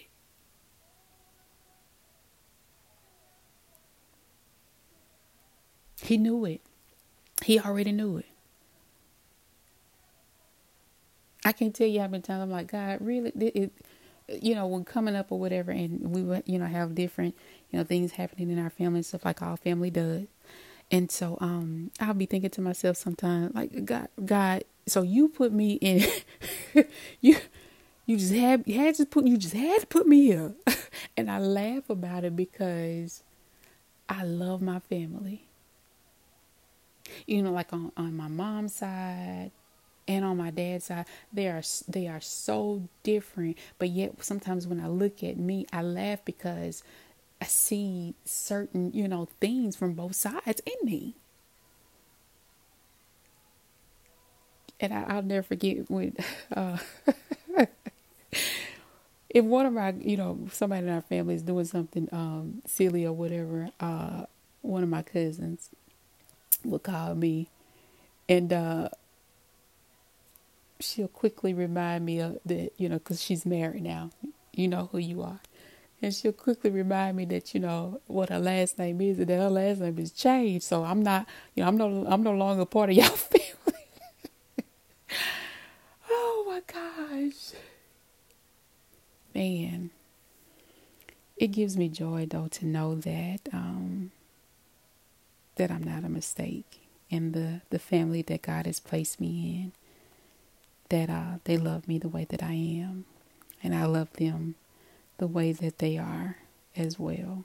He 6.01 6.17
knew 6.17 6.45
it. 6.45 6.61
He 7.43 7.59
already 7.59 7.91
knew 7.91 8.17
it. 8.17 8.25
I 11.47 11.53
can't 11.53 11.73
tell 11.73 11.87
you 11.87 12.01
how 12.01 12.09
many 12.09 12.23
times 12.23 12.43
I'm 12.43 12.51
like, 12.51 12.67
God, 12.67 12.97
really? 12.99 13.31
It, 13.39 13.71
you 14.27 14.53
know, 14.53 14.67
when 14.67 14.83
coming 14.83 15.15
up 15.15 15.31
or 15.31 15.39
whatever, 15.39 15.71
and 15.71 16.13
we 16.13 16.21
would, 16.21 16.43
you 16.45 16.59
know, 16.59 16.65
have 16.65 16.93
different, 16.93 17.37
you 17.71 17.79
know, 17.79 17.85
things 17.85 18.11
happening 18.11 18.51
in 18.51 18.59
our 18.59 18.69
family 18.69 18.97
and 18.97 19.05
stuff 19.05 19.23
like 19.23 19.41
all 19.41 19.55
family 19.55 19.89
does. 19.89 20.25
And 20.91 21.09
so, 21.09 21.37
um, 21.39 21.91
I'll 22.01 22.13
be 22.15 22.25
thinking 22.25 22.49
to 22.49 22.61
myself 22.61 22.97
sometimes, 22.97 23.55
like, 23.55 23.85
God, 23.85 24.09
God, 24.25 24.65
so 24.87 25.03
you 25.03 25.29
put 25.29 25.53
me 25.53 25.75
in, 25.75 26.05
you, 27.21 27.37
you 28.05 28.17
just 28.17 28.33
had, 28.33 28.63
you 28.65 28.75
had 28.75 28.95
to 28.95 29.05
put, 29.05 29.25
you 29.25 29.37
just 29.37 29.55
had 29.55 29.79
to 29.81 29.87
put 29.87 30.05
me 30.05 30.25
here, 30.25 30.53
and 31.17 31.31
I 31.31 31.39
laugh 31.39 31.89
about 31.89 32.25
it 32.25 32.35
because 32.35 33.23
I 34.09 34.23
love 34.25 34.61
my 34.61 34.79
family. 34.79 35.47
You 37.25 37.43
know, 37.43 37.51
like 37.53 37.73
on 37.73 37.91
on 37.97 38.17
my 38.17 38.27
mom's 38.27 38.75
side, 38.75 39.51
and 40.07 40.23
on 40.25 40.37
my 40.37 40.51
dad's 40.51 40.85
side 40.85 41.05
they 41.33 41.47
are 41.47 41.61
they 41.87 42.07
are 42.07 42.21
so 42.21 42.87
different. 43.03 43.57
But 43.79 43.89
yet 43.89 44.23
sometimes 44.23 44.67
when 44.67 44.79
i 44.79 44.87
look 44.87 45.23
at 45.23 45.37
me 45.37 45.65
i 45.73 45.81
laugh 45.81 46.23
because 46.25 46.83
i 47.41 47.45
see 47.45 48.15
certain 48.25 48.91
you 48.93 49.07
know 49.07 49.27
things 49.41 49.75
from 49.75 49.93
both 49.93 50.15
sides 50.15 50.61
in 50.65 50.85
me. 50.85 51.15
And 54.79 54.93
I, 54.93 55.15
will 55.15 55.23
never 55.23 55.43
forget 55.43 55.89
when 55.89 56.15
uh, 56.55 56.77
if 59.29 59.43
one 59.43 59.65
of 59.65 59.73
my 59.73 59.93
you 59.99 60.17
know 60.17 60.39
somebody 60.51 60.87
in 60.87 60.93
our 60.93 61.01
family 61.01 61.35
is 61.35 61.41
doing 61.41 61.65
something 61.65 62.07
um, 62.11 62.61
silly 62.65 63.05
or 63.05 63.13
whatever 63.13 63.69
uh, 63.79 64.25
one 64.61 64.83
of 64.83 64.89
my 64.89 65.01
cousins 65.01 65.69
will 66.63 66.79
call 66.79 67.15
me 67.15 67.49
and 68.29 68.51
uh, 68.53 68.89
she'll 70.79 71.07
quickly 71.07 71.53
remind 71.53 72.05
me 72.05 72.19
of 72.19 72.39
that, 72.45 72.71
you 72.77 72.89
know, 72.89 72.97
because 72.97 73.21
she's 73.21 73.45
married 73.45 73.83
now. 73.83 74.11
You 74.53 74.67
know 74.67 74.89
who 74.91 74.97
you 74.97 75.21
are. 75.21 75.39
And 76.01 76.13
she'll 76.13 76.31
quickly 76.31 76.69
remind 76.69 77.17
me 77.17 77.25
that, 77.25 77.53
you 77.53 77.59
know, 77.59 78.01
what 78.05 78.29
her 78.29 78.39
last 78.39 78.77
name 78.77 79.01
is 79.01 79.17
and 79.19 79.27
that 79.27 79.37
her 79.37 79.49
last 79.49 79.79
name 79.79 79.97
is 79.97 80.11
changed. 80.11 80.65
So 80.65 80.83
I'm 80.83 81.01
not, 81.01 81.27
you 81.55 81.63
know, 81.63 81.69
I'm 81.69 81.77
no, 81.77 82.05
I'm 82.07 82.23
no 82.23 82.33
longer 82.33 82.65
part 82.65 82.89
of 82.89 82.95
y'all 82.95 83.05
family. 83.09 83.43
oh 86.09 86.43
my 86.47 86.61
gosh. 86.71 87.53
Man. 89.33 89.89
It 91.35 91.47
gives 91.47 91.77
me 91.77 91.87
joy 91.89 92.27
though 92.29 92.47
to 92.47 92.65
know 92.65 92.95
that, 92.95 93.41
um, 93.53 94.11
that 95.55 95.71
I'm 95.71 95.83
not 95.83 96.03
a 96.03 96.09
mistake 96.09 96.81
in 97.09 97.31
the, 97.31 97.61
the 97.69 97.79
family 97.79 98.21
that 98.23 98.41
God 98.41 98.65
has 98.65 98.79
placed 98.79 99.19
me 99.19 99.61
in 99.63 99.71
that 100.89 101.09
uh, 101.09 101.39
they 101.43 101.57
love 101.57 101.87
me 101.87 101.97
the 101.97 102.09
way 102.09 102.25
that 102.29 102.43
I 102.43 102.53
am, 102.53 103.05
and 103.63 103.75
I 103.75 103.85
love 103.85 104.13
them 104.13 104.55
the 105.17 105.27
way 105.27 105.51
that 105.51 105.79
they 105.79 105.97
are 105.97 106.37
as 106.75 106.99
well. 106.99 107.43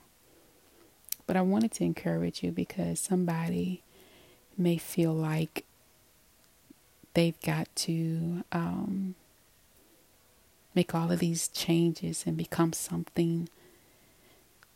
But 1.26 1.37
I 1.37 1.42
wanted 1.42 1.72
to 1.72 1.85
encourage 1.85 2.42
you 2.42 2.50
because 2.52 3.00
somebody 3.00 3.83
may 4.57 4.76
feel 4.76 5.12
like 5.12 5.64
they've 7.14 7.40
got 7.42 7.74
to 7.76 8.44
um, 8.52 9.14
make 10.74 10.94
all 10.94 11.11
of 11.11 11.20
these 11.20 11.48
changes 11.48 12.24
and 12.26 12.37
become 12.37 12.72
something 12.72 13.48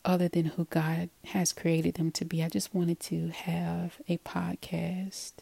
other 0.04 0.28
than 0.28 0.46
who 0.46 0.66
God 0.66 1.10
has 1.26 1.52
created 1.52 1.94
them 1.94 2.10
to 2.12 2.24
be. 2.24 2.42
I 2.42 2.48
just 2.48 2.74
wanted 2.74 3.00
to 3.00 3.28
have 3.28 4.00
a 4.08 4.18
podcast 4.18 5.32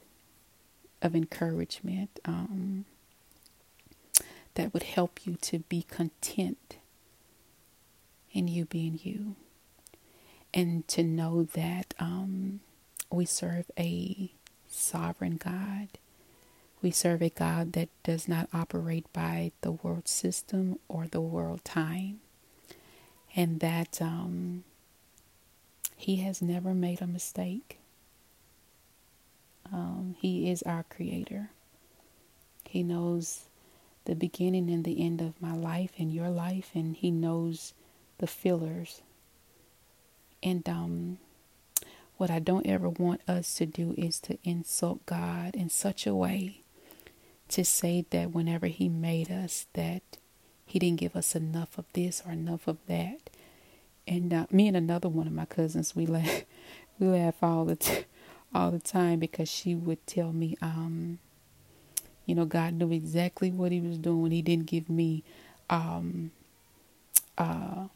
of 1.03 1.15
encouragement. 1.15 2.19
Um, 2.25 2.87
that 4.55 4.73
would 4.73 4.83
help 4.85 5.27
you 5.27 5.37
to 5.43 5.61
be 5.61 5.83
content 5.83 6.77
in 8.33 8.49
you 8.49 8.65
being 8.65 9.01
you. 9.03 9.37
And 10.53 10.87
to 10.89 11.03
know 11.03 11.45
that 11.55 11.95
um, 11.99 12.61
we 13.11 13.25
serve 13.25 13.71
a 13.79 14.31
sovereign 14.69 15.37
God. 15.37 15.89
We 16.81 16.91
serve 16.91 17.23
a 17.23 17.31
God 17.31 17.73
that 17.73 17.89
does 18.05 18.29
not 18.29 18.49
operate 18.53 19.13
by 19.13 19.53
the 19.63 19.73
world 19.73 20.07
system 20.07 20.79
or 20.89 21.07
the 21.07 21.21
world 21.21 21.65
time. 21.65 22.21
And 23.35 23.59
that 23.61 24.01
um, 24.01 24.63
He 25.97 26.17
has 26.17 26.41
never 26.41 26.73
made 26.73 27.01
a 27.03 27.07
mistake. 27.07 27.79
Um, 29.73 30.15
he 30.21 30.51
is 30.51 30.63
our 30.63 30.85
creator. 30.85 31.51
He 32.69 32.83
knows 32.83 33.45
the 34.05 34.15
beginning 34.15 34.71
and 34.71 34.85
the 34.85 35.03
end 35.03 35.21
of 35.21 35.41
my 35.41 35.55
life 35.55 35.93
and 35.99 36.13
your 36.13 36.31
life, 36.31 36.71
and 36.75 36.97
He 36.97 37.11
knows 37.11 37.75
the 38.19 38.27
fillers. 38.27 39.03
And 40.43 40.69
um, 40.69 41.19
what 42.17 42.31
I 42.31 42.39
don't 42.39 42.67
ever 42.67 42.89
want 42.89 43.23
us 43.29 43.55
to 43.57 43.67
do 43.67 43.95
is 43.97 44.21
to 44.21 44.39
insult 44.45 45.05
God 45.07 45.55
in 45.55 45.71
such 45.71 46.07
a 46.07 46.15
way 46.15 46.61
to 47.49 47.65
say 47.65 48.05
that 48.11 48.33
whenever 48.33 48.67
He 48.67 48.89
made 48.89 49.31
us, 49.31 49.67
that 49.73 50.03
He 50.67 50.79
didn't 50.79 51.01
give 51.01 51.17
us 51.17 51.35
enough 51.35 51.79
of 51.79 51.87
this 51.93 52.23
or 52.27 52.33
enough 52.33 52.67
of 52.69 52.79
that. 52.87 53.31
And 54.07 54.33
uh, 54.33 54.47
me 54.51 54.69
and 54.69 54.77
another 54.77 55.09
one 55.09 55.27
of 55.27 55.33
my 55.33 55.47
cousins, 55.47 55.97
we 55.97 56.07
laugh, 56.07 56.45
we 56.99 57.07
laugh 57.07 57.43
all 57.43 57.65
the 57.65 57.77
t- 57.77 58.05
all 58.55 58.71
the 58.71 58.79
time 58.79 59.19
because 59.19 59.49
she 59.49 59.75
would 59.75 60.07
tell 60.07 60.33
me, 60.33 60.57
um, 60.63 61.19
you 62.27 62.35
know, 62.35 62.45
God 62.45 62.75
knew 62.75 62.93
exactly 62.93 63.51
what 63.51 63.73
He 63.73 63.81
was 63.81 63.99
doing. 63.99 64.33
He 64.33 64.43
didn't 64.43 64.67
give 64.67 64.89
me, 64.89 65.23
um, 65.71 66.31
uh, 67.39 67.87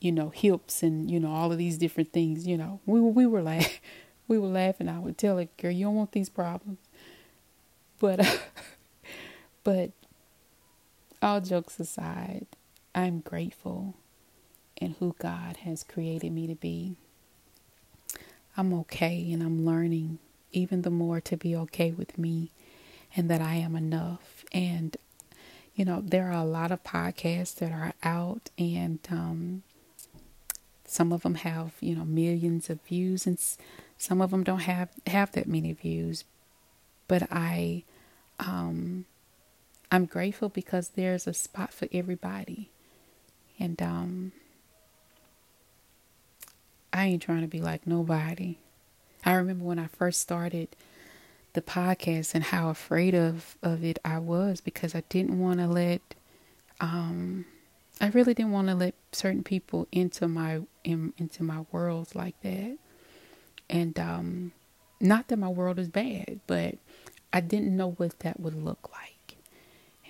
you 0.00 0.12
know, 0.12 0.30
hips 0.30 0.82
and 0.82 1.10
you 1.10 1.20
know 1.20 1.30
all 1.30 1.52
of 1.52 1.58
these 1.58 1.78
different 1.78 2.12
things. 2.12 2.46
You 2.46 2.56
know, 2.56 2.80
we 2.86 3.00
we 3.00 3.26
were 3.26 3.42
like, 3.42 3.82
we 4.28 4.38
were 4.38 4.48
laughing. 4.48 4.88
I 4.88 4.98
would 4.98 5.18
tell 5.18 5.38
her, 5.38 5.48
"Girl, 5.58 5.70
you 5.70 5.86
don't 5.86 5.96
want 5.96 6.12
these 6.12 6.30
problems." 6.30 6.78
But, 8.00 8.20
uh, 8.20 8.38
but, 9.64 9.90
all 11.22 11.40
jokes 11.42 11.78
aside, 11.78 12.46
I'm 12.94 13.20
grateful 13.20 13.94
in 14.76 14.96
who 14.98 15.14
God 15.18 15.58
has 15.58 15.84
created 15.84 16.32
me 16.32 16.46
to 16.46 16.54
be. 16.54 16.96
I'm 18.56 18.72
okay, 18.72 19.30
and 19.32 19.42
I'm 19.42 19.66
learning 19.66 20.18
even 20.52 20.82
the 20.82 20.90
more 20.90 21.20
to 21.20 21.36
be 21.36 21.54
okay 21.54 21.92
with 21.92 22.18
me 22.18 22.50
and 23.16 23.30
that 23.30 23.40
I 23.40 23.54
am 23.56 23.76
enough. 23.76 24.44
And, 24.52 24.96
you 25.74 25.84
know, 25.84 26.00
there 26.04 26.28
are 26.28 26.42
a 26.42 26.44
lot 26.44 26.72
of 26.72 26.84
podcasts 26.84 27.54
that 27.56 27.72
are 27.72 27.92
out, 28.02 28.50
and 28.58 28.98
um, 29.10 29.62
some 30.84 31.12
of 31.12 31.22
them 31.22 31.36
have, 31.36 31.74
you 31.80 31.94
know, 31.94 32.04
millions 32.04 32.70
of 32.70 32.80
views, 32.82 33.26
and 33.26 33.38
some 33.98 34.20
of 34.20 34.30
them 34.30 34.44
don't 34.44 34.60
have, 34.60 34.90
have 35.06 35.32
that 35.32 35.46
many 35.48 35.72
views. 35.72 36.24
But 37.08 37.28
I, 37.30 37.84
um, 38.38 39.06
I'm 39.90 40.06
grateful 40.06 40.48
because 40.48 40.90
there's 40.90 41.26
a 41.26 41.34
spot 41.34 41.72
for 41.74 41.88
everybody. 41.92 42.70
And 43.58 43.82
um, 43.82 44.32
I 46.92 47.06
ain't 47.06 47.22
trying 47.22 47.42
to 47.42 47.48
be 47.48 47.60
like 47.60 47.86
nobody. 47.86 48.56
I 49.24 49.34
remember 49.34 49.64
when 49.64 49.78
I 49.78 49.86
first 49.86 50.20
started 50.20 50.68
the 51.52 51.62
podcast 51.62 52.34
and 52.34 52.44
how 52.44 52.68
afraid 52.68 53.14
of, 53.14 53.56
of 53.62 53.84
it 53.84 53.98
I 54.04 54.18
was 54.18 54.60
because 54.60 54.94
I 54.94 55.02
didn't 55.08 55.38
want 55.38 55.58
to 55.58 55.66
let 55.66 56.00
um 56.80 57.44
I 58.00 58.08
really 58.08 58.32
didn't 58.32 58.52
want 58.52 58.68
to 58.68 58.74
let 58.74 58.94
certain 59.12 59.42
people 59.42 59.86
into 59.92 60.26
my 60.26 60.62
in, 60.84 61.12
into 61.18 61.42
my 61.42 61.66
world 61.70 62.14
like 62.14 62.40
that. 62.42 62.78
And 63.68 63.98
um 63.98 64.52
not 65.00 65.28
that 65.28 65.38
my 65.38 65.48
world 65.48 65.78
is 65.78 65.88
bad, 65.88 66.40
but 66.46 66.76
I 67.32 67.40
didn't 67.40 67.76
know 67.76 67.92
what 67.92 68.20
that 68.20 68.40
would 68.40 68.54
look 68.54 68.90
like. 68.92 69.36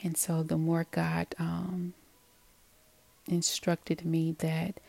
And 0.03 0.17
so 0.17 0.43
the 0.43 0.59
more 0.59 0.87
God 0.91 1.35
um 1.39 1.95
instructed 3.27 4.05
me 4.05 4.33
that 4.39 4.81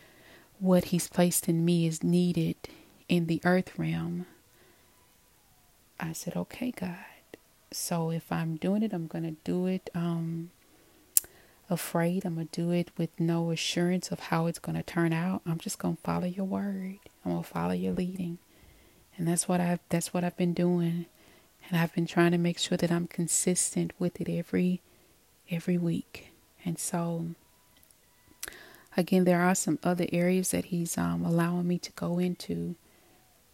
what 0.59 0.85
he's 0.85 1.07
placed 1.07 1.49
in 1.49 1.65
me 1.65 1.87
is 1.87 2.03
needed 2.03 2.55
in 3.09 3.27
the 3.27 3.41
earth 3.43 3.77
realm 3.77 4.25
I 6.01 6.13
said, 6.13 6.35
okay, 6.35 6.71
God. 6.71 6.95
So 7.71 8.11
if 8.11 8.31
I'm 8.31 8.57
doing 8.57 8.83
it, 8.83 8.93
I'm 8.93 9.07
going 9.07 9.23
to 9.23 9.35
do 9.43 9.67
it 9.67 9.89
um, 9.95 10.49
afraid. 11.69 12.25
I'm 12.25 12.35
going 12.35 12.47
to 12.47 12.61
do 12.61 12.71
it 12.71 12.91
with 12.97 13.11
no 13.19 13.51
assurance 13.51 14.11
of 14.11 14.19
how 14.19 14.47
it's 14.47 14.59
going 14.59 14.75
to 14.75 14.83
turn 14.83 15.13
out. 15.13 15.41
I'm 15.45 15.59
just 15.59 15.79
going 15.79 15.95
to 15.95 16.01
follow 16.01 16.25
your 16.25 16.45
word. 16.45 16.99
I'm 17.23 17.31
going 17.31 17.43
to 17.43 17.49
follow 17.49 17.73
your 17.73 17.93
leading. 17.93 18.39
And 19.17 19.27
that's 19.27 19.47
what 19.47 19.61
I've 19.61 19.79
that's 19.89 20.13
what 20.13 20.23
I've 20.23 20.37
been 20.37 20.53
doing. 20.53 21.05
And 21.69 21.79
I've 21.79 21.93
been 21.93 22.07
trying 22.07 22.31
to 22.31 22.37
make 22.37 22.57
sure 22.57 22.77
that 22.77 22.91
I'm 22.91 23.07
consistent 23.07 23.93
with 23.99 24.19
it 24.19 24.29
every 24.29 24.81
every 25.49 25.77
week. 25.77 26.31
And 26.65 26.79
so 26.79 27.27
again, 28.97 29.23
there 29.25 29.41
are 29.41 29.55
some 29.55 29.79
other 29.83 30.07
areas 30.11 30.51
that 30.51 30.65
he's 30.65 30.97
um, 30.97 31.23
allowing 31.23 31.67
me 31.67 31.77
to 31.79 31.91
go 31.91 32.19
into 32.19 32.75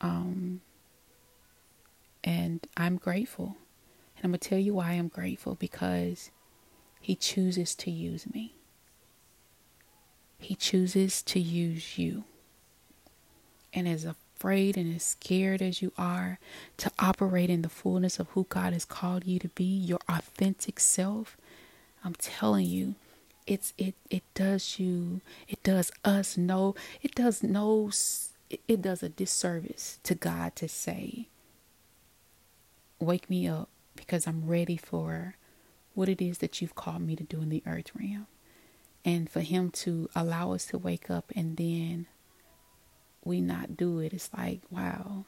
um, 0.02 0.62
and 2.28 2.68
I'm 2.76 2.98
grateful. 2.98 3.56
And 4.18 4.26
I'm 4.26 4.32
going 4.32 4.40
to 4.40 4.50
tell 4.50 4.60
you 4.60 4.74
why 4.74 4.92
I'm 4.92 5.08
grateful 5.08 5.56
because 5.56 6.30
He 7.00 7.16
chooses 7.16 7.74
to 7.76 7.90
use 7.90 8.26
me. 8.34 8.56
He 10.38 10.54
chooses 10.54 11.22
to 11.24 11.40
use 11.40 11.98
you. 11.98 12.26
And 13.74 13.88
as 13.88 14.04
afraid 14.04 14.76
and 14.76 14.94
as 14.94 15.04
scared 15.04 15.62
as 15.62 15.82
you 15.82 15.94
are 15.98 16.38
to 16.78 16.92
operate 17.00 17.50
in 17.50 17.62
the 17.62 17.70
fullness 17.70 18.20
of 18.20 18.28
who 18.32 18.46
God 18.50 18.74
has 18.74 18.84
called 18.84 19.26
you 19.26 19.40
to 19.40 19.48
be, 19.50 19.64
your 19.64 20.00
authentic 20.10 20.82
self, 20.82 21.38
I'm 22.04 22.16
telling 22.16 22.66
you, 22.66 22.96
it's 23.46 23.74
it 23.78 23.96
it 24.10 24.24
does 24.34 24.78
you 24.78 25.22
it 25.48 25.64
does 25.64 25.90
us 26.04 26.36
no 26.36 26.76
it 27.02 27.16
does 27.16 27.42
no 27.42 27.90
it 28.68 28.82
does 28.82 29.02
a 29.02 29.08
disservice 29.08 30.00
to 30.04 30.14
God 30.14 30.54
to 30.58 30.68
say 30.68 31.30
wake 33.00 33.30
me 33.30 33.48
up 33.48 33.70
because 33.96 34.28
I'm 34.28 34.48
ready 34.48 34.78
for 34.78 35.36
what 35.94 36.10
it 36.10 36.22
is 36.22 36.40
that 36.40 36.62
you've 36.62 36.76
called 36.76 37.02
me 37.02 37.16
to 37.16 37.24
do 37.24 37.42
in 37.42 37.50
the 37.50 37.64
earth 37.66 37.92
realm 37.96 38.28
and 39.04 39.30
for 39.30 39.42
him 39.42 39.72
to 39.72 40.10
allow 40.16 40.54
us 40.54 40.66
to 40.68 40.78
wake 40.78 41.10
up 41.10 41.32
and 41.36 41.58
then 41.58 42.08
we 43.24 43.42
not 43.42 43.76
do 43.76 44.00
it 44.00 44.14
it's 44.14 44.30
like 44.36 44.62
wow 44.70 45.26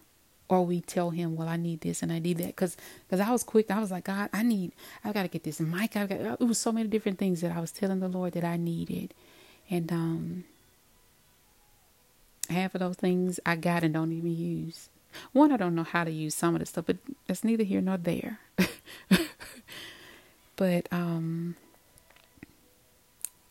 or 0.50 0.66
we 0.66 0.82
tell 0.82 1.12
him, 1.12 1.36
"Well, 1.36 1.48
I 1.48 1.58
need 1.58 1.82
this 1.82 2.02
and 2.02 2.12
I 2.12 2.18
need 2.20 2.40
that," 2.40 2.48
because 2.48 2.76
because 3.08 3.20
I 3.20 3.32
was 3.32 3.44
quick. 3.44 3.70
I 3.70 3.80
was 3.80 3.92
like, 3.92 4.06
"God, 4.06 4.30
I 4.34 4.42
need. 4.44 4.74
I've 5.04 5.14
got 5.14 5.22
to 5.22 5.28
get 5.28 5.44
this 5.44 5.60
mic. 5.60 5.96
I've 5.96 6.10
got." 6.10 6.20
It 6.20 6.44
was 6.44 6.58
so 6.58 6.72
many 6.72 6.90
different 6.90 7.20
things 7.20 7.42
that 7.42 7.56
I 7.56 7.62
was 7.62 7.72
telling 7.72 8.00
the 8.00 8.10
Lord 8.10 8.34
that 8.34 8.44
I 8.44 8.58
needed, 8.58 9.14
and 9.70 9.92
um, 9.92 10.44
half 12.50 12.74
of 12.74 12.80
those 12.80 12.96
things 12.96 13.40
I 13.46 13.56
got 13.56 13.84
and 13.84 13.94
don't 13.94 14.12
even 14.12 14.36
use. 14.36 14.90
One, 15.32 15.52
I 15.52 15.58
don't 15.58 15.76
know 15.76 15.84
how 15.84 16.04
to 16.04 16.12
use 16.12 16.36
some 16.36 16.56
of 16.56 16.60
the 16.60 16.66
stuff, 16.66 16.86
but 16.88 16.98
it's 17.28 17.44
neither 17.44 17.64
here 17.64 17.82
nor 17.82 17.98
there. 17.98 18.40
but 20.56 20.88
um, 20.92 21.56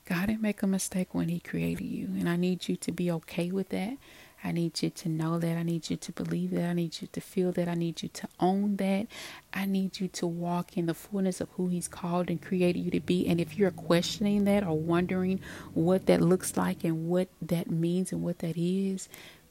God 0.08 0.26
didn't 0.26 0.42
make 0.42 0.62
a 0.62 0.66
mistake 0.66 1.14
when 1.14 1.28
He 1.28 1.40
created 1.40 1.84
you, 1.84 2.06
and 2.18 2.28
I 2.28 2.36
need 2.36 2.68
you 2.68 2.76
to 2.76 2.92
be 2.92 3.10
okay 3.10 3.50
with 3.50 3.68
that. 3.70 3.96
I 4.42 4.52
need 4.52 4.80
you 4.82 4.90
to 4.90 5.08
know 5.08 5.38
that. 5.38 5.56
I 5.56 5.62
need 5.64 5.90
you 5.90 5.96
to 5.96 6.12
believe 6.12 6.52
that. 6.52 6.68
I 6.68 6.72
need 6.72 7.02
you 7.02 7.08
to 7.12 7.20
feel 7.20 7.50
that. 7.52 7.68
I 7.68 7.74
need 7.74 8.02
you 8.02 8.08
to 8.08 8.28
own 8.38 8.76
that. 8.76 9.08
I 9.52 9.66
need 9.66 9.98
you 9.98 10.06
to 10.08 10.26
walk 10.26 10.76
in 10.76 10.86
the 10.86 10.94
fullness 10.94 11.40
of 11.40 11.48
who 11.56 11.68
He's 11.68 11.88
called 11.88 12.30
and 12.30 12.40
created 12.40 12.78
you 12.80 12.90
to 12.92 13.00
be. 13.00 13.26
And 13.26 13.40
if 13.40 13.58
you're 13.58 13.72
questioning 13.72 14.44
that 14.44 14.64
or 14.64 14.78
wondering 14.78 15.40
what 15.74 16.06
that 16.06 16.20
looks 16.20 16.56
like 16.56 16.84
and 16.84 17.08
what 17.08 17.28
that 17.42 17.70
means 17.70 18.12
and 18.12 18.22
what 18.22 18.38
that 18.38 18.56
is, 18.56 19.08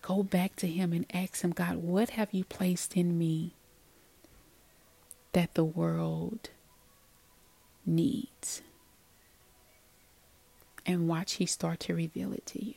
go 0.08 0.24
back 0.24 0.56
to 0.56 0.68
Him 0.68 0.94
and 0.94 1.06
ask 1.14 1.42
Him, 1.42 1.52
God, 1.52 1.76
what 1.76 2.12
have 2.12 2.30
you 2.32 2.46
placed 2.46 2.96
in 2.96 3.18
me 3.18 3.56
that 5.34 5.54
the 5.54 5.66
world 5.66 6.50
needs? 7.86 8.62
And 10.86 11.10
watch 11.10 11.34
He 11.34 11.46
start 11.46 11.82
to 11.82 11.94
reveal 11.94 12.32
it 12.32 12.46
to 12.48 12.66
you. 12.66 12.76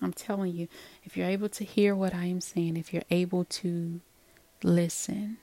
I'm 0.00 0.12
telling 0.12 0.54
you, 0.54 0.68
if 1.02 1.16
you're 1.16 1.26
able 1.26 1.48
to 1.48 1.64
hear 1.64 1.96
what 1.96 2.14
I 2.14 2.26
am 2.26 2.40
saying, 2.40 2.76
if 2.76 2.94
you're 2.94 3.02
able 3.10 3.44
to 3.44 4.00
listen, 4.62 5.38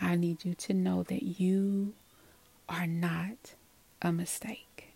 I 0.00 0.16
need 0.16 0.44
you 0.44 0.54
to 0.54 0.72
know 0.72 1.02
that 1.04 1.22
you 1.38 1.92
are 2.66 2.86
not 2.86 3.54
a 4.00 4.10
mistake. 4.10 4.91